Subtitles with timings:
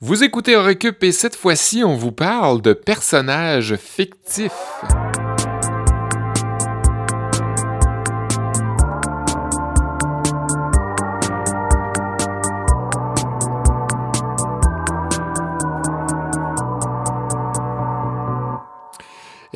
[0.00, 4.52] Vous écoutez Recup et cette fois-ci, on vous parle de personnages fictifs.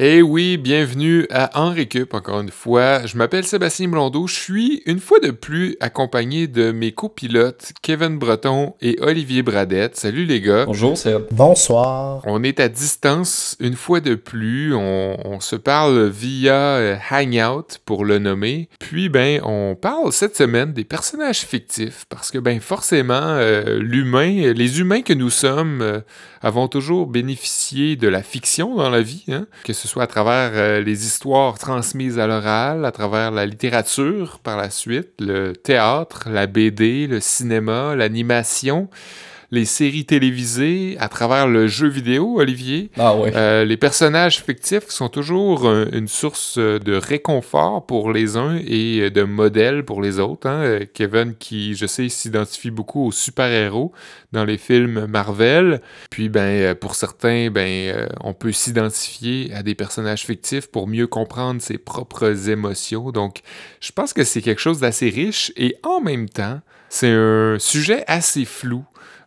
[0.04, 3.06] Eh oui, bienvenue à En Récup encore une fois.
[3.06, 4.26] Je m'appelle Sébastien Blondeau.
[4.26, 9.96] Je suis une fois de plus accompagné de mes copilotes Kevin Breton et Olivier Bradette.
[9.96, 10.64] Salut les gars.
[10.66, 11.26] Bonjour Seb.
[11.30, 12.20] Bonsoir.
[12.26, 14.74] On est à distance une fois de plus.
[14.74, 18.68] On, se parle via euh, Hangout pour le nommer.
[18.80, 24.52] Puis ben, on parle cette semaine des personnages fictifs parce que ben forcément euh, l'humain,
[24.52, 26.00] les humains que nous sommes euh,
[26.42, 29.46] avons toujours bénéficié de la fiction dans la vie, hein?
[29.62, 34.38] que ce soit à travers euh, les histoires transmises à l'oral, à travers la littérature
[34.38, 38.88] par la suite, le théâtre, la BD, le cinéma, l'animation
[39.52, 42.90] les séries télévisées, à travers le jeu vidéo, Olivier.
[42.98, 43.32] Ah ouais.
[43.36, 49.22] Euh, les personnages fictifs sont toujours une source de réconfort pour les uns et de
[49.22, 50.48] modèle pour les autres.
[50.48, 50.80] Hein.
[50.94, 53.92] Kevin, qui, je sais, s'identifie beaucoup aux super-héros
[54.32, 55.82] dans les films Marvel.
[56.10, 61.06] Puis, ben, pour certains, ben, euh, on peut s'identifier à des personnages fictifs pour mieux
[61.06, 63.10] comprendre ses propres émotions.
[63.10, 63.42] Donc,
[63.80, 68.04] je pense que c'est quelque chose d'assez riche et en même temps, c'est un sujet
[68.06, 68.84] assez flou.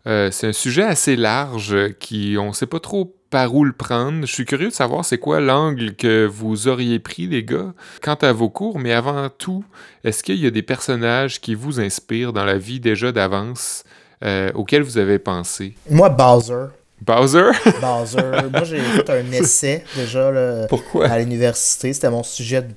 [0.07, 3.73] Euh, c'est un sujet assez large euh, qui, on sait pas trop par où le
[3.73, 4.25] prendre.
[4.25, 8.15] Je suis curieux de savoir c'est quoi l'angle que vous auriez pris, les gars, quant
[8.15, 9.65] à vos cours, mais avant tout,
[10.03, 13.83] est-ce qu'il y a des personnages qui vous inspirent dans la vie déjà d'avance,
[14.23, 15.73] euh, auxquels vous avez pensé?
[15.89, 16.67] Moi, Bowser.
[17.01, 17.51] Bowser?
[17.81, 18.49] Bowser.
[18.51, 21.07] Moi, j'ai fait un essai déjà là, Pourquoi?
[21.07, 21.93] à l'université.
[21.93, 22.69] C'était mon sujet de,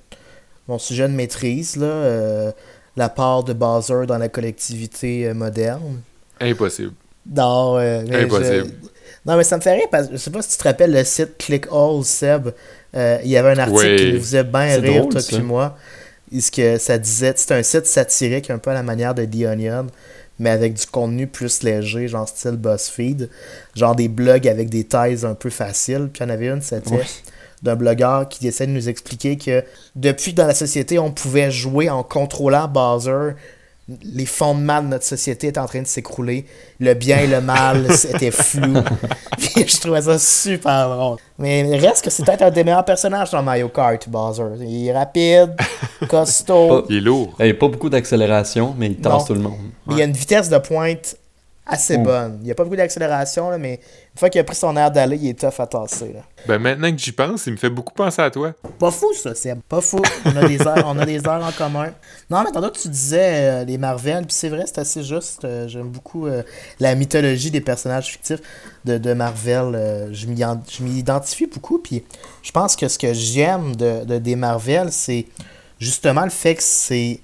[0.67, 2.53] mon sujet de maîtrise, là,
[2.97, 6.01] la part de Bowser dans la collectivité moderne.
[6.41, 6.95] Impossible.
[7.35, 8.73] Non, euh, mais Impossible.
[9.27, 10.93] Non, mais ça me fait rire parce que je sais pas si tu te rappelles
[10.93, 12.49] le site ClickAll, Seb.
[12.97, 13.97] Euh, il y avait un article Oui.
[13.97, 15.37] qui nous faisait bien C'est rire, drôle, toi ça.
[15.37, 15.77] puis moi.
[16.39, 19.47] Ce que ça disait, c'était un site satirique un peu à la manière de The
[19.53, 19.87] Onion,
[20.39, 23.29] mais avec du contenu plus léger, genre style BuzzFeed.
[23.75, 26.09] Genre des blogs avec des thèses un peu faciles.
[26.13, 26.99] Puis il y en avait une, c'était
[27.63, 29.65] d'un blogueur qui essaie de nous expliquer que
[29.97, 33.33] depuis que dans la société, on pouvait jouer en contrôlant Bowser,
[34.03, 36.45] les fondements de notre société étaient en train de s'écrouler.
[36.79, 38.83] Le bien et le mal étaient flous.
[39.39, 41.17] Puis je trouvais ça super drôle.
[41.39, 44.43] Mais il reste que c'est peut-être un des meilleurs personnages dans Mario Kart, Bowser.
[44.61, 45.55] Il est rapide,
[46.09, 46.85] costaud.
[46.91, 47.35] Il est lourd.
[47.39, 49.25] Il n'y a pas beaucoup d'accélération, mais il tasse Non.
[49.25, 49.59] tout le monde.
[49.87, 51.17] Mais il y a une vitesse de pointe
[51.69, 52.03] assez Mm.
[52.03, 52.39] bonne.
[52.41, 55.17] Il n'y a pas beaucoup d'accélération, mais une fois qu'il a pris son air d'aller,
[55.17, 56.13] il est tough à tasser.
[56.15, 56.21] Là.
[56.47, 58.53] Ben maintenant que j'y pense, il me fait beaucoup penser à toi.
[58.79, 59.61] Pas fou, ça, Seb.
[59.69, 60.01] Pas fou.
[60.25, 61.93] On a des heures, on a des heures en commun.
[62.31, 63.21] Non, mais tantôt, tu disais
[63.51, 65.45] euh, les Marvel, puis c'est vrai, c'est assez juste.
[65.45, 66.43] Euh, J'aime beaucoup euh,
[66.81, 68.41] la mythologie des personnages fictifs
[68.85, 70.09] de, de Marvel.
[70.13, 72.03] Je m'y en- je m'y identifie beaucoup, puis
[72.43, 75.27] je pense que ce que j'aime de, de- des Marvel, c'est
[75.79, 77.21] justement le fait que c'est.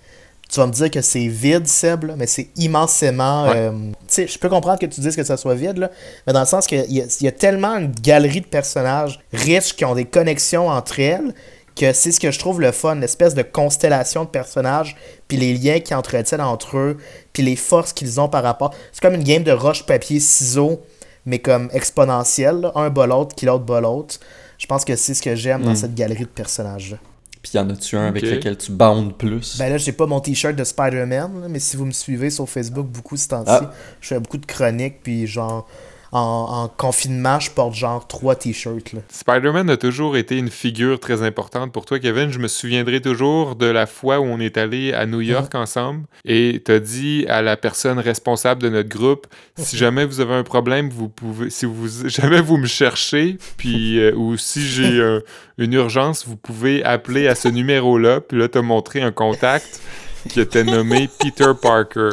[0.54, 3.44] Tu vas me dire que c'est vide, Seb, là, mais c'est immensément.
[3.48, 3.56] Ouais.
[3.56, 5.90] euh, tu sais, je peux comprendre que tu dises que ça soit vide, là,
[6.26, 9.18] mais dans le sens qu'il y, a- il y a tellement une galerie de personnages
[9.32, 11.34] riches qui ont des connexions entre elles
[11.74, 14.94] que c'est ce que je trouve le fun, l'espèce de constellation de personnages,
[15.26, 16.98] puis les liens qu'ils entretiennent entre eux,
[17.32, 18.72] puis les forces qu'ils ont par rapport.
[18.92, 20.80] C'est comme une game de roche, papier, ciseaux,
[21.26, 22.72] mais comme exponentielle, là.
[22.76, 24.20] un bas l'autre, qui l'autre bas l'autre.
[24.58, 25.76] Je pense que c'est ce que j'aime dans Mm.
[25.76, 26.98] cette galerie de personnages-là.
[27.44, 29.58] Puis y en a-tu un avec lequel tu boundes plus?
[29.58, 32.86] Ben là, j'ai pas mon t-shirt de Spider-Man, mais si vous me suivez sur Facebook
[32.86, 33.70] beaucoup ce temps-ci, Ah.
[34.00, 35.68] je fais beaucoup de chroniques, puis genre,
[36.14, 38.94] en, en confinement, je porte genre trois t-shirts.
[39.08, 42.30] Spider-Man a toujours été une figure très importante pour toi, Kevin.
[42.30, 46.04] Je me souviendrai toujours de la fois où on est allé à New York ensemble
[46.24, 49.26] et t'as dit à la personne responsable de notre groupe
[49.56, 53.98] si jamais vous avez un problème, vous pouvez, si vous jamais vous me cherchez, puis
[53.98, 55.20] euh, ou si j'ai euh,
[55.58, 58.20] une urgence, vous pouvez appeler à ce numéro-là.
[58.20, 59.80] Puis là, t'as montré un contact
[60.28, 62.10] qui était nommé Peter Parker.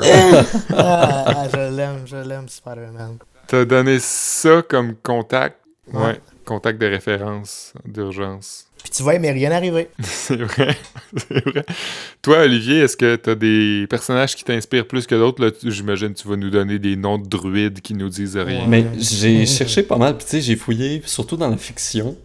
[0.76, 3.18] ah, ah, je l'aime, je l'aime, Spider-Man.
[3.52, 5.58] T'as donné ça comme contact?
[5.92, 6.02] Ouais.
[6.02, 6.20] Ouais.
[6.46, 8.68] Contact de référence d'urgence.
[8.82, 9.90] Puis tu vois, il m'est rien arrivé.
[10.02, 10.76] C'est vrai,
[11.18, 11.66] c'est vrai.
[12.22, 15.44] Toi, Olivier, est-ce que t'as des personnages qui t'inspirent plus que d'autres?
[15.44, 18.66] Là, J'imagine que tu vas nous donner des noms de druides qui nous disent rien.
[18.68, 22.16] Mais j'ai cherché pas mal, puis tu sais, j'ai fouillé, surtout dans la fiction.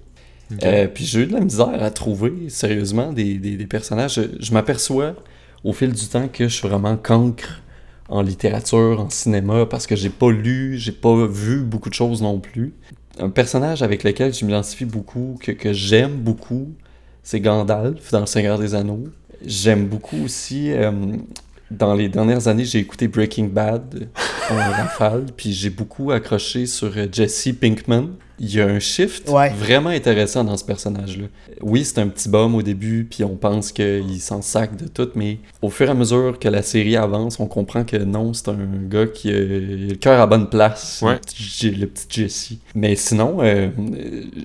[0.63, 4.15] Euh, puis j'ai eu de la misère à trouver, sérieusement, des, des- des personnages.
[4.15, 5.15] Je, je m'aperçois
[5.65, 7.61] au fil du temps que je suis vraiment cancre
[8.09, 12.23] en littérature, en cinéma, parce que j'ai pas lu, j'ai pas vu beaucoup de choses
[12.23, 12.75] non plus.
[13.19, 16.73] Un personnage avec lequel je m'identifie beaucoup, que, que j'aime beaucoup,
[17.23, 19.05] c'est Gandalf dans Le Seigneur des Anneaux.
[19.45, 20.93] J'aime beaucoup aussi euh,
[21.71, 24.09] dans les dernières années, j'ai écouté Breaking Bad
[24.51, 28.11] en rafale, puis j'ai beaucoup accroché sur euh, Jesse Pinkman.
[28.39, 29.51] Il y a un shift Ouais.
[29.51, 31.27] vraiment intéressant dans ce personnage-là.
[31.63, 35.09] Oui, c'est un petit bum au début, puis on pense qu'il s'en sac de tout,
[35.15, 38.49] mais au fur et à mesure que la série avance, on comprend que non, c'est
[38.49, 41.15] un gars qui a le cœur à bonne place, Ouais.
[41.15, 42.53] le, petit, J- le petit Jesse.
[42.75, 43.69] Mais sinon, euh,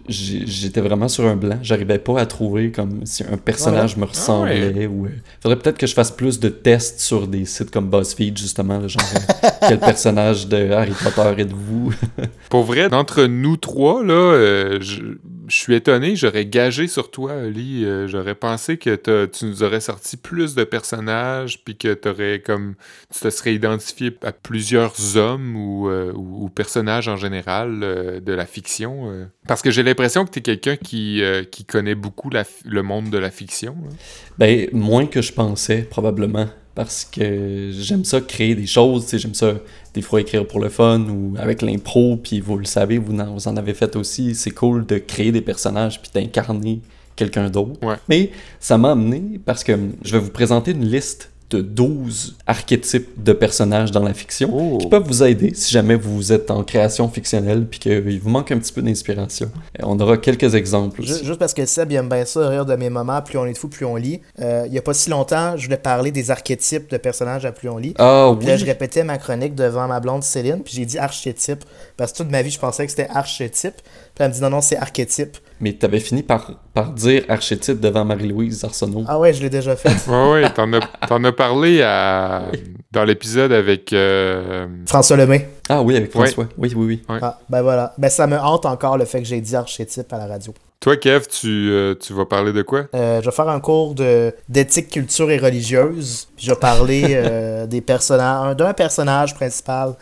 [0.07, 1.57] j'étais vraiment sur un blanc.
[1.61, 4.88] J'arrivais pas à trouver comme si un personnage me ressemblait.
[4.88, 5.09] ou euh,
[5.41, 9.03] faudrait peut-être que je fasse plus de tests sur des sites comme BuzzFeed, justement, genre
[9.43, 11.93] euh, quel personnage de Harry Potter êtes-vous?
[12.49, 15.04] Pour vrai, d'entre nous trois, là, euh, je,
[15.48, 16.16] suis étonné.
[16.16, 17.86] J'aurais gagé sur toi, Oli.
[17.86, 22.75] Euh, J'aurais pensé que tu nous aurais sorti plus de personnages, puis que t'aurais comme
[23.13, 26.13] tu te serais identifié à plusieurs hommes ou, euh,
[26.54, 27.80] personnages en général
[28.24, 29.28] de la fiction.
[29.48, 33.10] Parce que j'ai l'impression que tu es quelqu'un qui, qui connaît beaucoup la le monde
[33.10, 33.75] de la fiction.
[33.86, 33.95] hein.
[34.38, 36.48] Ben, moins que je pensais, probablement.
[36.73, 39.56] Parce que j'aime ça créer des choses, tu sais, j'aime ça
[39.94, 43.33] des fois écrire pour le fun ou avec l'impro, puis vous le savez, vous en,
[43.33, 46.79] vous en avez fait aussi, c'est cool de créer des personnages puis d'incarner
[47.15, 47.83] quelqu'un d'autre.
[47.85, 47.95] Ouais.
[48.07, 53.33] Mais ça m'a amené parce que je vais vous présenter une liste 12 archétypes de
[53.33, 54.77] personnages dans la fiction Oh.
[54.77, 58.51] qui peuvent vous aider si jamais vous êtes en création fictionnelle puis qu'il vous manque
[58.51, 59.50] un petit peu d'inspiration.
[59.80, 61.25] Euh, On aura quelques exemples aussi.
[61.25, 63.53] Juste parce que Seb il aime bien ça, rire de mes moments, plus on est
[63.53, 64.21] de fou, plus on lit.
[64.39, 67.51] Euh, il y a pas si longtemps, je voulais parler des archétypes de personnages à
[67.51, 67.94] plus on lit.
[67.98, 70.98] Ah Puis là, je oui, répétais ma chronique devant ma blonde Céline, puis j'ai dit
[70.98, 71.63] archétype.
[71.98, 73.75] Parce que toute ma vie, je pensais que c'était archétype.
[74.21, 75.38] Puis elle me dit non, non, c'est archétype.
[75.59, 79.03] mais t'avais fini par, par dire archétype devant Marie-Louise Arsenault.
[79.07, 79.89] Ah ouais, je l'ai déjà fait.
[80.07, 82.44] Ouais, ouais, t'en as, t'en as parlé à,
[82.91, 83.91] dans l'épisode avec.
[83.94, 85.50] euh, François Lemay.
[85.69, 86.47] Ah oui, avec François.
[86.56, 87.01] Oui, oui, oui.
[87.09, 87.19] Ouais.
[87.23, 87.94] Ah, ben voilà.
[87.97, 90.53] Ben ça me hante encore le fait que j'ai dit archétype à la radio.
[90.79, 92.85] Toi, Kev, tu, euh, tu vas parler de quoi?
[92.94, 96.27] Euh, je vais faire un cours de d'éthique, culture et religieuse.
[96.35, 99.95] Puis je vais parler euh, des personnages, d'un personnage principal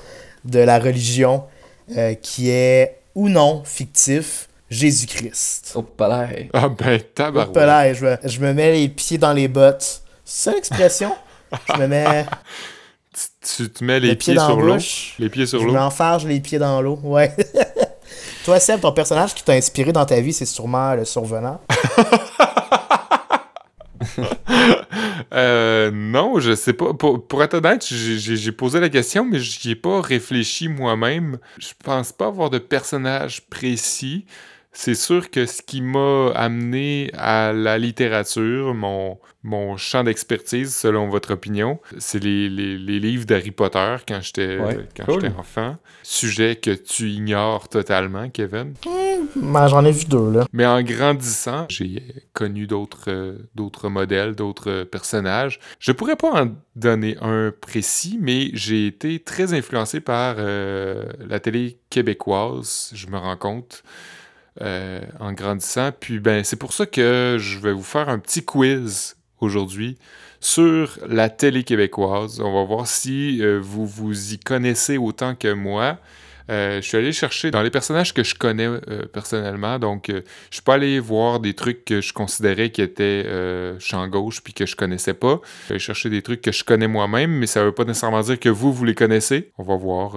[0.45, 1.43] de la religion
[1.97, 5.73] euh, qui est ou non fictif, Jésus-Christ.
[5.75, 6.47] Oh, pas l'air.
[6.53, 7.95] Ah ben, tabarouette.
[7.97, 10.01] je me, je me mets les pieds dans les bottes.
[10.23, 11.11] C'est ça l'expression?
[11.67, 12.25] je me mets
[13.57, 14.77] Tu te mets les les pieds pieds dans sur l'eau?
[15.19, 15.73] Les pieds sur Je l'eau?
[15.73, 17.35] m'enfarge les pieds dans l'eau, ouais.
[18.45, 21.59] Toi, Seb, ton personnage qui t'a inspiré dans ta vie, c'est sûrement le survenant.
[25.33, 26.93] Euh, non, je sais pas.
[26.93, 31.37] Pour, pour être honnête, j'ai- posé la question, mais j'y ai pas réfléchi moi-même.
[31.59, 34.25] Je pense pas avoir de personnage précis.
[34.71, 41.09] C'est sûr que ce qui m'a amené à la littérature, mon, mon champ d'expertise, selon
[41.09, 45.21] votre opinion, c'est les, les- les livres d'Harry Potter quand j'étais Ouais, quand cool.
[45.23, 45.77] j'étais enfant.
[46.03, 48.73] Sujet que tu ignores totalement, Kevin.
[49.35, 50.45] Ben, J'en ai vu deux, là.
[50.53, 52.01] Mais en grandissant, j'ai
[52.33, 55.59] connu d'autres euh, d'autres modèles, d'autres personnages.
[55.79, 61.39] Je pourrais pas en donner un précis, mais j'ai été très influencé par euh, la
[61.39, 63.83] télé québécoise, je me rends compte,
[64.61, 65.91] euh, en grandissant.
[65.97, 69.97] Puis ben c'est pour ça que je vais vous faire un petit quiz aujourd'hui
[70.39, 72.39] sur la télé québécoise.
[72.39, 75.97] On va voir si euh, vous vous y connaissez autant que moi.
[76.49, 79.77] Euh, je suis allé chercher dans les personnages que je connais euh, personnellement.
[79.77, 83.25] Donc, euh, je suis pas allé voir des trucs que je considérais qui étaient
[83.79, 85.41] champ gauche puis que je connaissais pas.
[85.43, 88.21] Je suis allé chercher des trucs que je connais moi-même, mais ça veut pas nécessairement
[88.21, 89.51] dire que vous, vous les connaissez.
[89.57, 90.15] On va voir.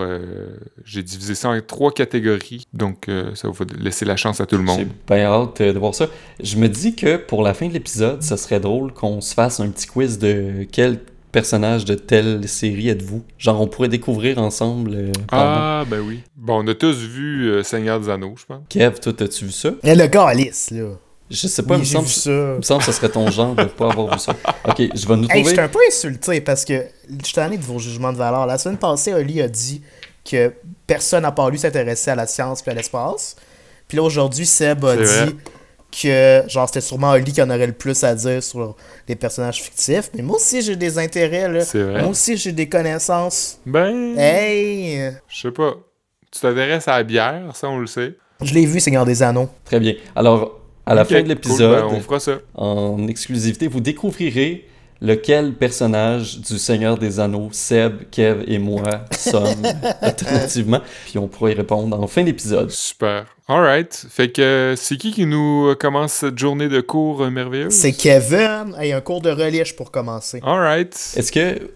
[0.85, 2.67] J'ai divisé ça en trois catégories.
[2.73, 4.89] Donc, ça va laisser la chance à tout le J'ai monde.
[5.07, 6.09] bien hâte de voir ça.
[6.43, 9.61] Je me dis que pour la fin de l'épisode, ce serait drôle qu'on se fasse
[9.61, 10.99] un petit quiz de quel
[11.33, 13.23] personnage de telle série êtes-vous?
[13.39, 14.95] Genre, on pourrait découvrir ensemble.
[14.95, 15.13] euh.
[15.33, 16.21] Ah, ben oui.
[16.37, 18.63] Bon, on a tous vu euh, Seigneur des Anneaux, je pense.
[18.69, 19.71] Kev, toi, as-tu vu ça?
[19.83, 20.91] Mais le gars, Alice, là.
[21.31, 22.31] Je sais pas, il me semble, vu ça.
[22.31, 24.35] il me semble que ce serait ton genre de pas avoir vu ça.
[24.69, 25.51] Ok, je vais nous Hey, je trouver.
[25.51, 28.45] suis un peu insulté parce que je suis tanné de vos jugements de valeur.
[28.47, 29.81] La semaine passée, Oli a dit
[30.31, 30.53] que
[30.87, 33.37] personne à part lui s'intéressait à la science et à l'espace.
[33.89, 35.27] Puis là, aujourd'hui, Seb a vrai.
[35.93, 38.75] Que genre c'était sûrement Oli qui en aurait le plus à dire sur
[39.09, 40.11] les personnages fictifs.
[40.15, 41.61] Mais moi aussi, j'ai des intérêts, là.
[41.65, 42.01] C'est vrai.
[42.01, 43.59] Moi aussi, j'ai des connaissances.
[43.67, 45.13] Ben, Hey!
[45.29, 45.75] je sais pas.
[46.31, 48.15] Tu t'intéresses à la bière, ça, on le sait.
[48.41, 49.49] Je l'ai vu, Seigneur des Anneaux.
[49.65, 49.95] Très bien.
[50.17, 52.39] Alors, à la fin de cool, l'épisode, ben, on fera ça.
[52.55, 54.67] en exclusivité, vous découvrirez
[55.03, 59.67] lequel personnage du Seigneur des Anneaux, Seb, Kev et moi sommes
[60.01, 60.81] alternativement?
[61.05, 62.71] Puis on pourra y répondre en fin d'épisode.
[62.71, 63.27] Super.
[63.49, 64.07] Alright.
[64.09, 67.75] Fait que c'est qui qui nous euh, commence cette journée de cours euh, merveilleuse?
[67.75, 68.75] C'est Kevin.
[68.79, 70.41] Hey, un cours de reliche pour commencer.
[70.45, 70.95] Alright.
[71.17, 71.71] Est-ce que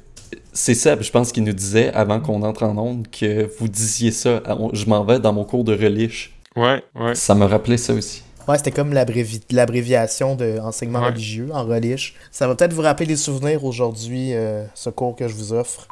[0.53, 4.13] c'est Seb, je pense, qui nous disait avant qu'on entre en onde que vous disiez
[4.13, 4.43] ça,
[4.73, 6.33] je m'en vais dans mon cours de reliche.
[6.55, 7.15] Ouais, ouais.
[7.15, 8.23] Ça me rappelait ça aussi.
[8.49, 11.07] Ouais, c'était comme l'abrévi- l'abréviation de enseignement Ouais.
[11.07, 12.15] religieux, en relish.
[12.31, 15.89] Ça va peut-être vous rappeler des souvenirs aujourd'hui, euh, ce cours que je vous offre.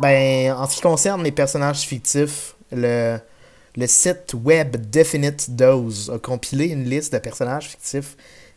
[0.00, 3.18] Ben, en ce qui concerne les personnages fictifs, le,
[3.76, 8.16] le site web Definite Dose a compilé une liste de personnages fictifs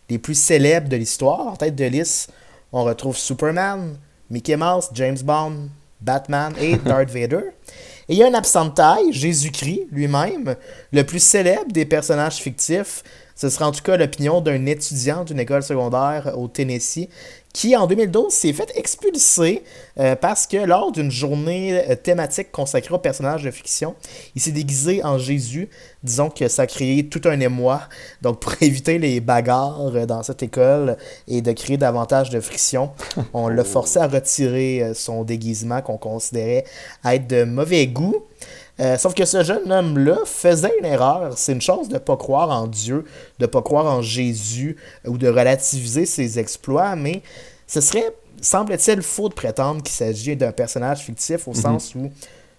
[0.10, 1.42] les plus célèbres de l'histoire.
[1.48, 2.32] En tête de liste,
[2.74, 3.98] on retrouve Superman,
[4.30, 5.70] Mickey Mouse, James Bond,
[6.02, 7.44] Batman et Darth Vader.
[8.10, 10.56] Et il y a un absent de taille, Jésus-Christ lui-même,
[10.92, 13.04] le plus célèbre des personnages fictifs.
[13.36, 17.08] Ce sera en tout cas l'opinion d'un étudiant d'une école secondaire au Tennessee
[17.54, 19.64] qui, en 2012, s'est fait expulser
[20.00, 23.96] euh, parce que lors d'une journée euh, thématique consacrée aux personnages de fiction,
[24.36, 25.70] il s'est déguisé en Jésus.
[26.04, 27.82] Disons que ça a créé tout un émoi.
[28.22, 32.92] Donc, pour éviter les bagarres euh, dans cette école et de créer davantage de friction,
[33.34, 36.66] on l'a forcé à retirer son déguisement qu'on considérait
[37.04, 38.24] être de mauvais goût.
[38.80, 41.38] Euh, sauf que ce jeune homme-là faisait une erreur.
[41.38, 43.06] C'est une chose de ne pas croire en Dieu,
[43.40, 47.22] de ne pas croire en Jésus ou de relativiser ses exploits, mais
[47.68, 52.10] ce serait, semble-t-il, faux de prétendre qu'il s'agit d'un personnage fictif au sens où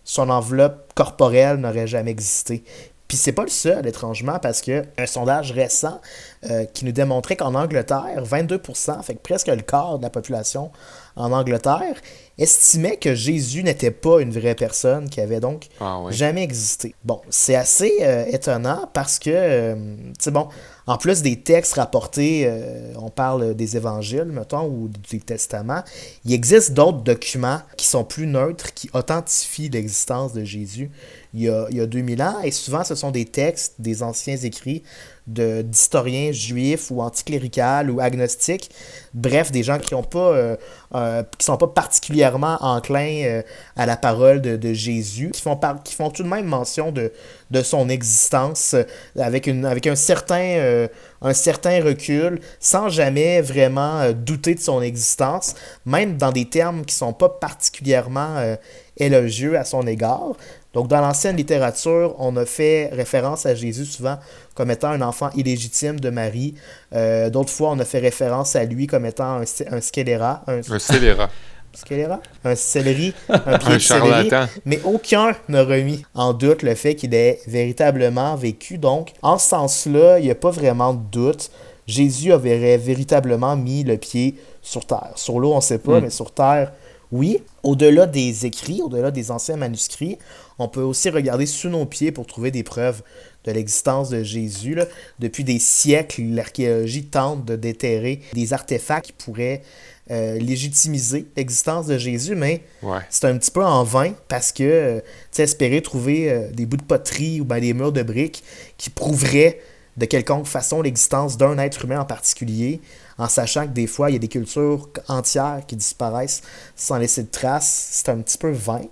[0.05, 2.65] son enveloppe corporelle n'aurait jamais existé.
[3.11, 6.01] Puis c'est pas le seul, étrangement, parce que un sondage récent
[6.49, 10.71] euh, qui nous démontrait qu'en Angleterre, 22%, fait que presque le quart de la population
[11.17, 11.97] en Angleterre,
[12.41, 16.95] estimait que Jésus n'était pas une vraie personne, qui avait donc Ah jamais existé.
[17.05, 20.49] Bon, c'est assez euh, étonnant parce que, euh, tu sais, bon,
[20.87, 25.83] en plus des textes rapportés, euh, on parle des évangiles, mettons, ou des testaments,
[26.25, 30.91] il existe d'autres documents qui sont plus neutres, qui authentifient l'existence de Jésus.
[31.33, 34.03] Il y, a, il y a 2000 ans, et souvent ce sont des textes, des
[34.03, 34.83] anciens écrits
[35.27, 38.69] d'historiens juifs ou anticléricales ou agnostiques,
[39.15, 40.57] bref, des gens qui ont pas, euh,
[40.97, 43.43] euh, qui sont pas particulièrement enclins
[43.77, 47.13] à la parole de, Jésus, qui font, qui font tout de même mention de,
[47.51, 48.85] de son existence euh,
[49.19, 50.89] avec, une, avec un, certain, euh,
[51.23, 55.55] un certain recul, sans jamais vraiment euh, douter de son existence,
[55.85, 58.57] même dans des termes qui sont pas particulièrement euh,
[58.97, 60.35] élogieux à son égard.
[60.73, 64.19] Donc, dans l'ancienne littérature, on a fait référence à Jésus souvent
[64.55, 66.55] comme étant un enfant illégitime de Marie.
[66.95, 69.41] Euh, D'autres fois, on a fait référence à lui comme étant
[69.71, 70.45] un scélérat.
[70.47, 71.31] Un, Un scélérat.
[71.73, 72.21] scélérat?
[72.45, 73.13] Un céleri?
[73.29, 74.31] Un pied Un de céleri.
[74.65, 78.79] Mais aucun n'a remis en doute le fait qu'il ait véritablement vécu.
[78.79, 81.51] Donc, en ce sens-là, il n'y a pas vraiment de doute.
[81.87, 85.13] Jésus avait véritablement mis le pied sur terre.
[85.17, 86.05] Sur l'eau, on ne sait pas, Mm.
[86.05, 86.73] mais sur terre,
[87.11, 87.43] oui.
[87.65, 90.17] Au-delà des écrits, au-delà des anciens manuscrits,
[90.59, 93.03] on peut aussi regarder sous nos pieds pour trouver des preuves
[93.45, 94.75] de l'existence de Jésus.
[94.75, 94.85] là.
[95.19, 99.63] Depuis des siècles, l'archéologie tente de déterrer des artefacts qui pourraient
[100.11, 102.99] euh, légitimiser l'existence de Jésus, mais Ouais.
[103.11, 105.01] c'est un petit peu en vain parce que, euh,
[105.33, 108.43] tu espérer trouver euh, des bouts de poterie ou ben des murs de briques
[108.77, 109.61] qui prouveraient
[109.97, 112.81] de quelconque façon l'existence d'un être humain en particulier,
[113.19, 116.43] en sachant que des fois, il y a des cultures entières qui disparaissent
[116.75, 118.83] sans laisser de traces, c'est un petit peu vain.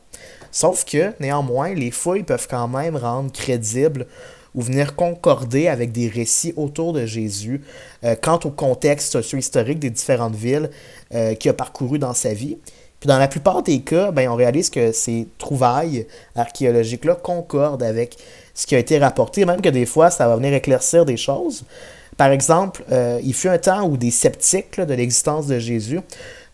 [0.50, 4.06] Sauf que, néanmoins, les fouilles peuvent quand même rendre crédible
[4.54, 7.62] ou venir concorder avec des récits autour de Jésus
[8.04, 10.70] euh, quant au contexte socio-historique des différentes villes
[11.14, 12.58] euh, qu'il a parcouru dans sa vie.
[13.00, 18.16] Puis dans la plupart des cas, ben, on réalise que ces trouvailles archéologiques-là concordent avec
[18.54, 21.64] ce qui a été rapporté, même que des fois, ça va venir éclaircir des choses.
[22.16, 26.00] Par exemple, euh, il fut un temps où des sceptiques de l'existence de Jésus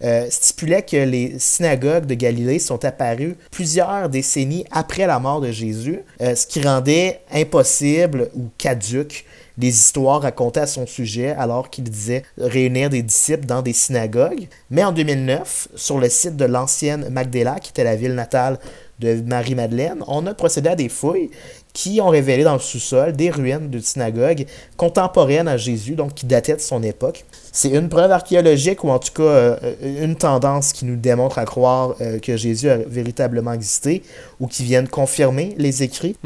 [0.05, 5.51] euh, stipulaient que les synagogues de Galilée sont apparues plusieurs décennies après la mort de
[5.51, 9.25] Jésus, euh, ce qui rendait impossible ou caduque
[9.57, 14.49] les histoires racontées à son sujet alors qu'il disait réunir des disciples dans des synagogues.
[14.71, 18.59] Mais en 2009, sur le site de l'ancienne Magdala, qui était la ville natale
[18.99, 21.31] de Marie-Madeleine, on a procédé à des fouilles
[21.75, 26.25] qui ont révélé dans le sous-sol des ruines de synagogues contemporaines à Jésus, donc qui
[26.25, 27.25] dataient de son époque.
[27.51, 31.45] C'est une preuve archéologique ou en tout cas euh, une tendance qui nous démontre à
[31.45, 34.05] croire euh, que Jésus a véritablement existé
[34.39, 36.17] ou qui viennent confirmer les écrits.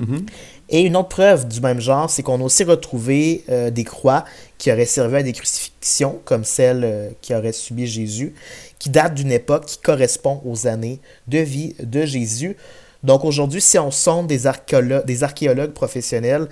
[0.69, 4.27] Et une autre preuve du même genre, c'est qu'on a aussi retrouvé euh, des croix
[4.59, 8.35] qui auraient servi à des crucifixions, comme celle qui aurait subi Jésus,
[8.79, 12.55] qui datent d'une époque qui correspond aux années de vie de Jésus.
[13.03, 16.49] Donc aujourd'hui, si on sonde des, archéolo- des archéologues professionnels,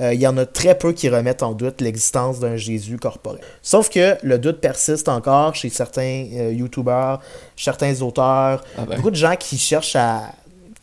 [0.00, 3.40] euh, il y en a très peu qui remettent en doute l'existence d'un Jésus corporel.
[3.62, 7.18] Sauf que le doute persiste encore chez certains euh, YouTubers,
[7.56, 8.96] certains auteurs, Ah ben.
[8.96, 10.32] beaucoup de gens qui cherchent à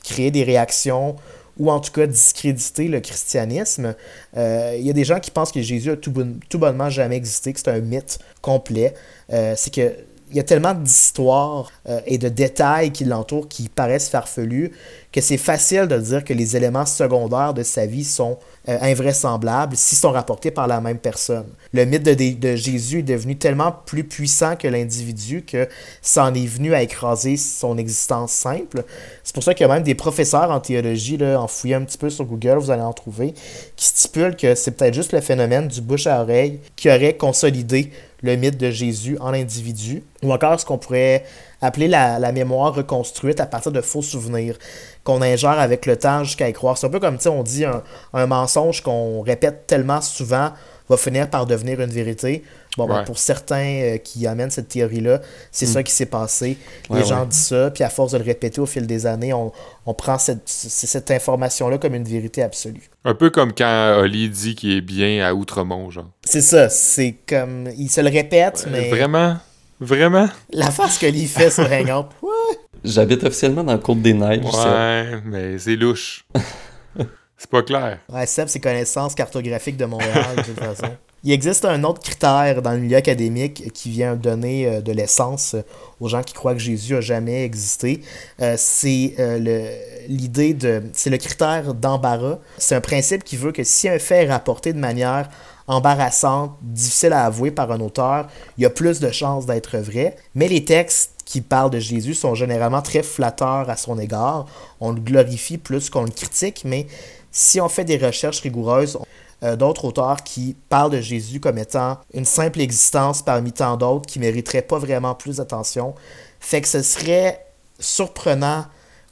[0.03, 1.15] créer des réactions
[1.57, 3.95] ou en tout cas discréditer le christianisme.
[4.35, 6.89] Euh, Il y a des gens qui pensent que Jésus a tout, bon- tout bonnement
[6.89, 8.93] jamais existé, que c'est un mythe complet.
[9.31, 9.93] Euh, c'est que
[10.35, 14.73] il y a tellement d'histoires euh, et de détails qui l'entourent qui paraissent farfelus
[15.13, 18.37] que c'est facile de dire que les éléments secondaires de sa vie sont
[18.67, 21.45] euh, invraisemblables s'ils sont rapportés par la même personne.
[21.71, 25.69] Le mythe de, de Jésus est devenu tellement plus puissant que l'individu que
[26.01, 28.83] ça en est venu à écraser son existence simple.
[29.23, 31.85] C'est pour ça qu'il y a même des professeurs en théologie, là, en fouillant un
[31.85, 33.33] petit peu sur Google, vous allez en trouver,
[33.77, 37.89] qui stipulent que c'est peut-être juste le phénomène du bouche à oreille qui aurait consolidé
[38.25, 41.23] le mythe de Jésus en individu, ou encore ce qu'on pourrait
[41.61, 44.57] appeler la, mémoire reconstruite à partir de faux souvenirs
[45.03, 46.77] qu'on ingère avec le temps jusqu'à y croire.
[46.77, 50.51] C'est un peu comme, on dit un, mensonge qu'on répète tellement souvent
[50.87, 52.43] va finir par devenir une vérité.
[52.77, 55.83] Bon, ben, pour certains euh, qui amènent cette théorie-là, c'est ça hmm.
[55.83, 56.57] qui s'est passé.
[56.89, 59.93] Les gens disent ça, puis à force de le répéter au fil des années, on,
[59.93, 62.89] prend cette, cette information-là comme une vérité absolue.
[63.05, 66.09] Un peu comme quand Oli dit qu'il est bien à Outremont, genre.
[66.23, 67.69] C'est ça, c'est comme...
[67.77, 68.89] Il se le répète, mais...
[68.89, 69.37] Vraiment?
[69.79, 70.27] Vraiment?
[70.51, 72.09] La face que Lee fait sur Hangout.
[72.21, 72.57] Ouais.
[72.83, 74.45] J'habite officiellement dans le Côte des Neiges.
[74.45, 76.23] Ouais, mais c'est louche.
[77.37, 77.99] c'est pas clair.
[78.09, 80.91] Ouais, Seb, c'est connaissances cartographiques de Montréal, de toute façon.
[81.25, 85.55] Il existe un autre critère dans le milieu académique qui vient donner euh, de l'essence
[85.99, 88.01] aux gens qui croient que Jésus a jamais existé.
[88.41, 89.75] Euh, c'est euh,
[90.07, 90.83] l'idée de.
[90.93, 92.37] C'est le critère d'embarras.
[92.59, 95.29] C'est un principe qui veut que si un fait est rapporté de manière
[95.65, 98.27] embarrassante, difficile à avouer par un auteur,
[98.59, 100.15] il y a plus de chances d'être vrai.
[100.35, 104.45] Mais les textes qui parlent de Jésus sont généralement très flatteurs à son égard.
[104.79, 106.85] On le glorifie plus qu'on le critique, mais
[107.35, 108.97] si on fait des recherches rigoureuses,
[109.43, 114.05] euh, d'autres auteurs qui parlent de Jésus comme étant une simple existence parmi tant d'autres
[114.05, 115.93] qui mériteraient pas vraiment plus d'attention.
[116.39, 117.45] Fait que ce serait
[117.77, 118.65] surprenant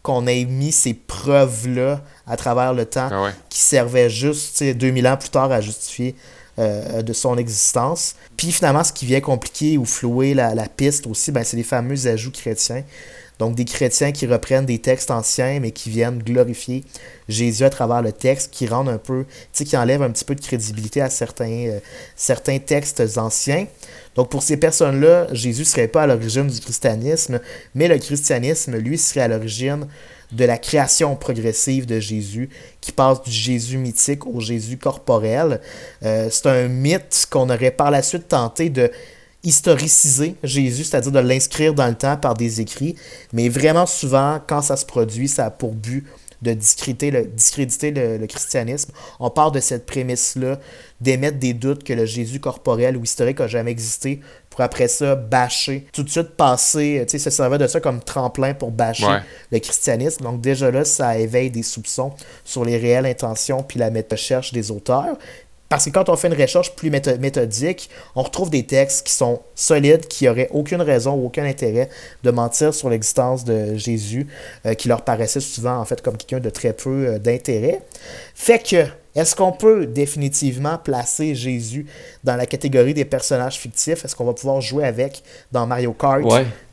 [0.04, 5.18] qu'on ait mis ces preuves-là à travers le temps ah qui servaient juste 2000 ans
[5.18, 6.16] plus tard à justifier
[6.60, 8.16] euh, de son existence.
[8.38, 12.08] Puis finalement, ce qui vient compliquer ou flouer la, piste aussi, ben, c'est les fameux
[12.08, 12.84] ajouts chrétiens.
[13.44, 16.86] Donc des chrétiens qui reprennent des textes anciens, mais qui viennent glorifier
[17.28, 20.40] Jésus à travers le texte, qui rendent un peu, qui enlèvent un petit peu de
[20.40, 23.68] crédibilité à certains, euh, textes anciens.
[24.16, 27.42] Donc pour ces personnes-là, Jésus serait pas à l'origine du christianisme,
[27.76, 29.88] mais le christianisme, lui, serait à l'origine
[30.32, 35.60] de la création progressive de Jésus, qui passe du Jésus mythique au Jésus corporel.
[36.04, 38.90] Euh, c'est un mythe qu'on aurait par la suite tenté de
[39.44, 42.96] historiciser Jésus, c'est-à-dire de l'inscrire dans le temps par des écrits,
[43.34, 46.06] mais vraiment souvent, quand ça se produit, ça a pour but
[46.44, 48.92] de discréditer le, discréditer le, christianisme.
[49.20, 50.60] On part de cette prémisse-là,
[51.00, 55.16] d'émettre des doutes que le Jésus corporel ou historique a jamais existé, pour après ça
[55.16, 59.08] bâcher, tout de suite passer, tu sais, se servir de ça comme tremplin pour bâcher
[59.52, 60.24] le christianisme.
[60.24, 62.12] Donc déjà là, ça éveille des soupçons
[62.44, 65.18] sur les réelles intentions puis la recherche des auteurs.
[65.70, 69.42] Parce que quand on fait une recherche plus méthodique, on retrouve des textes qui sont
[69.56, 71.90] solides, qui n'auraient aucune raison ou aucun intérêt
[72.24, 74.28] de mentir sur l'existence de Jésus,
[74.66, 77.82] euh, qui leur paraissait souvent en fait comme quelqu'un de très peu euh, d'intérêt.
[78.36, 81.86] Fait que, est-ce qu'on peut définitivement placer Jésus
[82.24, 84.06] dans la catégorie des personnages fictifs?
[84.06, 86.22] Est-ce qu'on va pouvoir jouer avec dans Mario Kart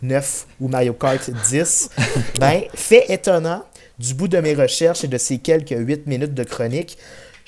[0.02, 1.90] 9 ou Mario Kart 10?
[2.38, 3.62] ben, fait étonnant,
[3.98, 6.96] du bout de mes recherches et de ces quelques 8 minutes de chronique,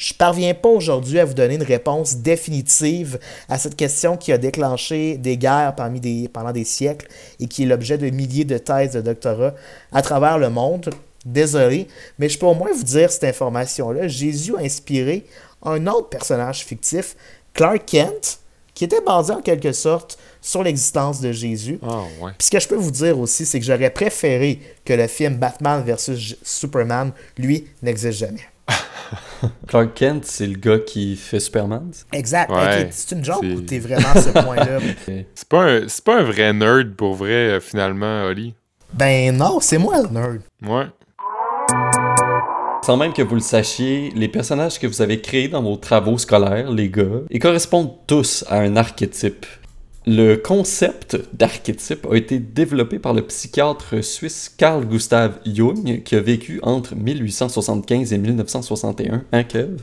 [0.02, 4.38] je parviens pas aujourd'hui à vous donner une réponse définitive à cette question qui a
[4.38, 7.06] déclenché des guerres parmi des, pendant des siècles
[7.38, 9.54] et qui est l'objet de milliers de thèses de doctorat
[9.92, 10.90] à travers le monde.
[11.24, 11.86] Désolé,
[12.18, 14.08] mais je peux au moins vous dire cette information-là.
[14.08, 15.24] Jésus a inspiré
[15.62, 17.14] un autre personnage fictif,
[17.54, 18.40] Clark Kent,
[18.74, 21.78] qui était basé en quelque sorte sur l'existence de Jésus.
[21.80, 22.06] Oh,
[22.38, 25.36] Puis ce que je peux vous dire aussi, c'est que j'aurais préféré que le film
[25.36, 28.51] Batman vs Superman, lui, n'existe jamais.
[29.68, 31.90] Clark Kent, c'est le gars qui fait Superman.
[32.12, 32.50] Exact.
[32.90, 34.78] c'est une joke ou t'es vraiment à ce point-là?
[35.34, 38.54] c'est pas, un, pas un vrai nerd pour vrai, euh, finalement, Oli.
[38.92, 40.40] Ben non, c'est moi le nerd.
[40.62, 40.86] Ouais.
[42.84, 46.18] Sans même que vous le sachiez, les personnages que vous avez créés dans vos travaux
[46.18, 49.46] scolaires, les gars, ils correspondent tous à un archétype.
[50.04, 56.20] Le concept d'archétype a été développé par le psychiatre suisse Carl Gustav Jung, qui a
[56.20, 59.22] vécu entre 1875 et 1961.
[59.30, 59.76] Hein, Kev?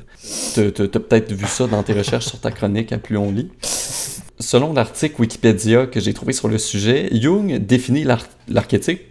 [0.56, 3.50] T'as peut-être vu ça dans tes recherches sur ta chronique à Plus on lit.
[4.42, 8.06] Selon l'article Wikipédia que j'ai trouvé sur le sujet, Jung définit
[8.50, 9.02] l'archétype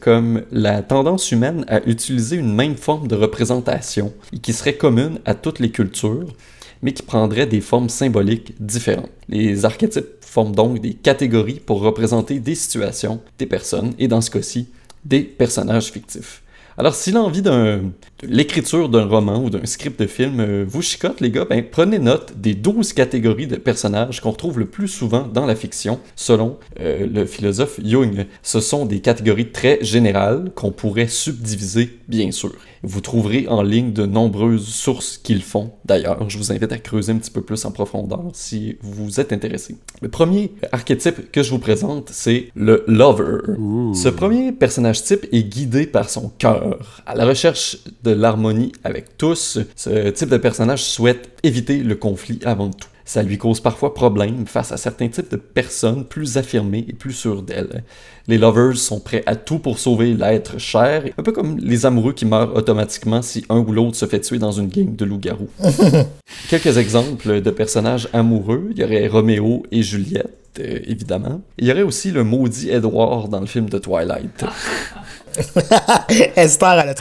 [0.00, 5.34] comme la tendance humaine à utiliser une même forme de représentation qui serait commune à
[5.34, 6.26] toutes les cultures,
[6.82, 9.10] mais qui prendrait des formes symboliques différentes.
[9.28, 14.30] Les archétypes forment donc des catégories pour représenter des situations, des personnes, et dans ce
[14.30, 14.68] cas-ci,
[15.02, 16.42] des personnages fictifs.
[16.76, 17.90] Alors, si l'envie d'un
[18.22, 21.98] l'écriture d'un roman ou d'un script de film euh, vous chicote, les gars, ben, prenez
[21.98, 26.58] note des 12 catégories de personnages qu'on retrouve le plus souvent dans la fiction, selon
[26.80, 28.26] euh, le philosophe Jung.
[28.42, 32.52] Ce sont des catégories très générales qu'on pourrait subdiviser, bien sûr.
[32.82, 35.72] Vous trouverez en ligne de nombreuses sources qui le font.
[35.84, 39.32] D'ailleurs, je vous invite à creuser un petit peu plus en profondeur si vous êtes
[39.32, 39.76] intéressé.
[40.00, 43.38] Le premier archétype que je vous présente, c'est le lover.
[43.94, 47.02] Ce premier personnage type est guidé par son cœur.
[47.06, 52.38] À la recherche de l'harmonie avec tous, ce type de personnage souhaite éviter le conflit
[52.44, 52.88] avant tout.
[53.04, 57.12] Ça lui cause parfois problème face à certains types de personnes plus affirmées et plus
[57.12, 57.84] sûres d'elles.
[58.26, 62.12] Les lovers sont prêts à tout pour sauver l'être cher, un peu comme les amoureux
[62.12, 65.50] qui meurent automatiquement si un ou l'autre se fait tuer dans une gang de loups-garous.
[66.48, 71.40] Quelques exemples de personnages amoureux, il y aurait Roméo et Juliette, euh, évidemment.
[71.58, 74.44] Il y aurait aussi le maudit Edward dans le film de Twilight.
[76.36, 76.94] Esther à la.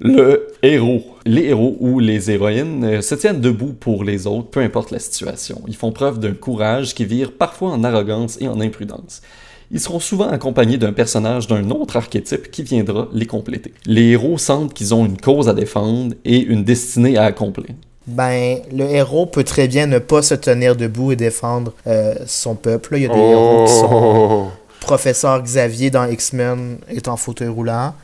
[0.00, 1.16] Le héros.
[1.24, 4.98] Les héros ou les héroïnes euh, se tiennent debout pour les autres, peu importe la
[4.98, 5.62] situation.
[5.68, 9.22] Ils font preuve d'un courage qui vire parfois en arrogance et en imprudence.
[9.70, 13.72] Ils seront souvent accompagnés d'un personnage d'un autre archétype qui viendra les compléter.
[13.86, 17.74] Les héros sentent qu'ils ont une cause à défendre et une destinée à accomplir.
[18.06, 22.54] Ben, le héros peut très bien ne pas se tenir debout et défendre euh, son
[22.56, 22.96] peuple.
[22.96, 23.88] Il y a des héros qui sont.
[23.92, 24.46] Oh.
[24.80, 27.94] Professeur Xavier dans X-Men est en fauteuil roulant.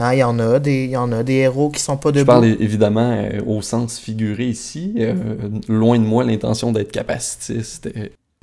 [0.00, 2.08] Hein, il y en a des, il y en a des héros qui sont pas
[2.08, 2.26] Je debout.
[2.26, 4.94] parle é- évidemment euh, au sens figuré ici.
[4.98, 5.14] euh,
[5.68, 7.88] loin de moi l'intention d'être capacitiste.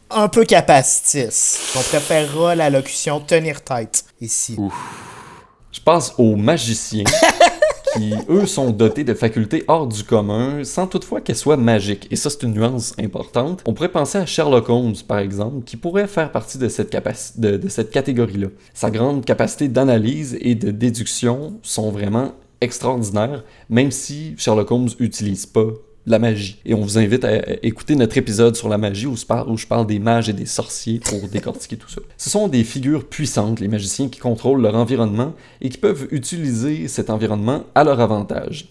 [0.09, 1.57] Un peu capacitis.
[1.75, 4.55] On préférera la locution tenir tête ici.
[5.73, 7.03] Je passe aux magiciens,
[7.93, 12.07] qui, eux, sont dotés de facultés hors du commun, sans toutefois qu'elles soient magiques.
[12.11, 13.61] Et ça, c'est une nuance importante.
[13.65, 16.95] On pourrait penser à Sherlock Holmes, par exemple, qui pourrait faire partie de cette,
[17.37, 18.47] de cette catégorie-là.
[18.73, 25.45] Sa grande capacité d'analyse et de déduction sont vraiment extraordinaires, même si Sherlock Holmes n'utilise
[25.45, 25.67] pas
[26.05, 26.59] la magie.
[26.65, 29.99] Et on vous invite à écouter notre épisode sur la magie où je parle, des
[29.99, 32.01] mages et des sorciers pour décortiquer tout ça.
[32.17, 36.87] Ce sont des figures puissantes, les magiciens qui contrôlent leur environnement et qui peuvent utiliser
[36.87, 38.69] cet environnement à leur avantage.